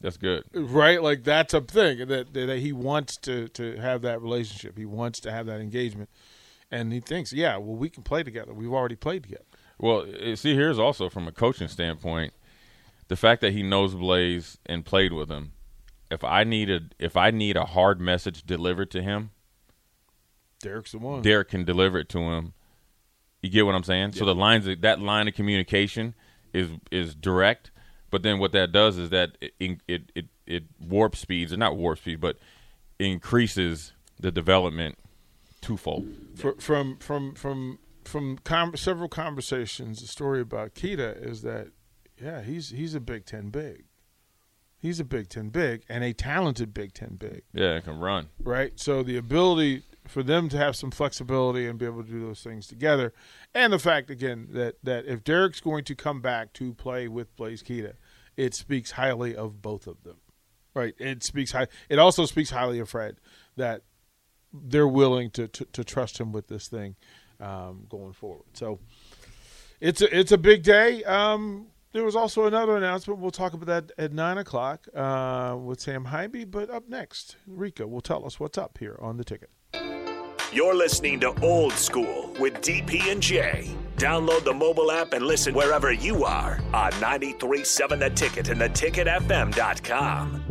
that's 0.00 0.16
good, 0.16 0.44
right? 0.54 1.02
Like 1.02 1.24
that's 1.24 1.54
a 1.54 1.60
thing 1.60 2.06
that, 2.06 2.32
that 2.34 2.58
he 2.60 2.72
wants 2.72 3.16
to 3.16 3.48
to 3.48 3.78
have 3.78 4.02
that 4.02 4.22
relationship. 4.22 4.78
He 4.78 4.86
wants 4.86 5.18
to 5.22 5.32
have 5.32 5.46
that 5.46 5.60
engagement, 5.60 6.08
and 6.70 6.92
he 6.92 7.00
thinks, 7.00 7.32
yeah, 7.32 7.56
well, 7.56 7.74
we 7.74 7.90
can 7.90 8.04
play 8.04 8.22
together. 8.22 8.54
We've 8.54 8.72
already 8.72 8.94
played 8.94 9.24
together. 9.24 9.42
Well, 9.78 10.06
eh, 10.18 10.34
see, 10.34 10.54
here's 10.54 10.78
also 10.78 11.08
from 11.08 11.26
a 11.26 11.32
coaching 11.32 11.68
standpoint, 11.68 12.32
the 13.08 13.16
fact 13.16 13.40
that 13.42 13.52
he 13.52 13.62
knows 13.62 13.94
Blaise 13.94 14.58
and 14.66 14.84
played 14.84 15.12
with 15.12 15.30
him. 15.30 15.52
If 16.10 16.22
I 16.22 16.44
need 16.44 16.70
a 16.70 16.80
if 16.98 17.16
I 17.16 17.30
need 17.30 17.56
a 17.56 17.64
hard 17.64 18.00
message 18.00 18.44
delivered 18.44 18.90
to 18.92 19.02
him, 19.02 19.30
Derrick's 20.60 20.92
the 20.92 20.98
one. 20.98 21.22
Derrick 21.22 21.48
can 21.48 21.64
deliver 21.64 21.98
it 21.98 22.08
to 22.10 22.18
him. 22.18 22.52
You 23.42 23.50
get 23.50 23.66
what 23.66 23.74
I'm 23.74 23.82
saying? 23.82 24.12
Yeah. 24.12 24.20
So 24.20 24.24
the 24.24 24.34
lines 24.34 24.66
that 24.66 25.00
line 25.00 25.28
of 25.28 25.34
communication 25.34 26.14
is 26.52 26.70
is 26.90 27.14
direct, 27.14 27.70
but 28.10 28.22
then 28.22 28.38
what 28.38 28.52
that 28.52 28.72
does 28.72 28.96
is 28.96 29.10
that 29.10 29.36
it 29.40 29.80
it 29.88 30.12
it, 30.14 30.26
it 30.46 30.64
warp 30.80 31.16
speeds 31.16 31.52
or 31.52 31.56
not 31.56 31.76
warp 31.76 31.98
speed, 31.98 32.20
but 32.20 32.36
increases 32.98 33.92
the 34.20 34.30
development 34.30 34.98
twofold. 35.60 36.06
For, 36.36 36.54
from 36.54 36.96
from 36.98 37.34
from 37.34 37.78
from 38.04 38.38
com- 38.38 38.76
several 38.76 39.08
conversations, 39.08 40.00
the 40.00 40.06
story 40.06 40.40
about 40.40 40.74
Keita 40.74 41.22
is 41.24 41.42
that, 41.42 41.68
yeah, 42.20 42.42
he's 42.42 42.70
he's 42.70 42.94
a 42.94 43.00
Big 43.00 43.26
Ten 43.26 43.50
big. 43.50 43.84
He's 44.78 45.00
a 45.00 45.04
Big 45.04 45.28
Ten 45.28 45.48
big 45.48 45.82
and 45.88 46.04
a 46.04 46.12
talented 46.12 46.74
Big 46.74 46.92
Ten 46.92 47.16
big. 47.16 47.42
Yeah, 47.52 47.80
can 47.80 47.98
run. 47.98 48.28
Right. 48.42 48.78
So 48.78 49.02
the 49.02 49.16
ability 49.16 49.82
for 50.06 50.22
them 50.22 50.48
to 50.50 50.58
have 50.58 50.76
some 50.76 50.90
flexibility 50.90 51.66
and 51.66 51.78
be 51.78 51.86
able 51.86 52.04
to 52.04 52.10
do 52.10 52.20
those 52.20 52.42
things 52.42 52.66
together, 52.66 53.12
and 53.54 53.72
the 53.72 53.78
fact 53.78 54.10
again 54.10 54.48
that 54.52 54.76
that 54.82 55.06
if 55.06 55.24
Derrick's 55.24 55.60
going 55.60 55.84
to 55.84 55.94
come 55.94 56.20
back 56.20 56.52
to 56.54 56.74
play 56.74 57.08
with 57.08 57.34
Blaise 57.36 57.62
Keita, 57.62 57.94
it 58.36 58.54
speaks 58.54 58.92
highly 58.92 59.34
of 59.34 59.62
both 59.62 59.86
of 59.86 60.02
them. 60.02 60.16
Right. 60.74 60.94
It 60.98 61.22
speaks 61.22 61.52
high. 61.52 61.68
It 61.88 61.98
also 61.98 62.26
speaks 62.26 62.50
highly 62.50 62.78
of 62.80 62.88
Fred 62.88 63.16
that 63.56 63.82
they're 64.52 64.88
willing 64.88 65.30
to, 65.30 65.48
to, 65.48 65.64
to 65.64 65.84
trust 65.84 66.18
him 66.18 66.32
with 66.32 66.48
this 66.48 66.68
thing 66.68 66.96
um, 67.40 67.86
going 67.88 68.12
forward. 68.12 68.44
So 68.54 68.78
it's 69.80 70.00
a, 70.02 70.18
it's 70.18 70.32
a 70.32 70.38
big 70.38 70.62
day. 70.62 71.04
Um, 71.04 71.66
there 71.92 72.04
was 72.04 72.16
also 72.16 72.46
another 72.46 72.76
announcement. 72.76 73.20
We'll 73.20 73.30
talk 73.30 73.52
about 73.52 73.66
that 73.66 73.92
at 73.98 74.12
nine 74.12 74.38
o'clock 74.38 74.88
uh, 74.94 75.56
with 75.58 75.80
Sam 75.80 76.06
Haiby. 76.06 76.50
But 76.50 76.68
up 76.68 76.88
next, 76.88 77.36
Rika 77.46 77.86
will 77.86 78.00
tell 78.00 78.26
us 78.26 78.40
what's 78.40 78.58
up 78.58 78.78
here 78.78 78.98
on 79.00 79.16
the 79.16 79.24
ticket. 79.24 79.50
You're 80.52 80.74
listening 80.74 81.18
to 81.20 81.34
Old 81.42 81.72
School 81.72 82.32
with 82.38 82.54
DP 82.60 83.10
and 83.10 83.20
J. 83.20 83.74
Download 83.96 84.44
the 84.44 84.54
mobile 84.54 84.92
app 84.92 85.12
and 85.12 85.26
listen 85.26 85.54
wherever 85.54 85.92
you 85.92 86.24
are 86.24 86.60
on 86.72 86.92
93.7 86.92 87.98
The 87.98 88.10
Ticket 88.10 88.48
and 88.48 88.60
theticketfm.com. 88.60 90.43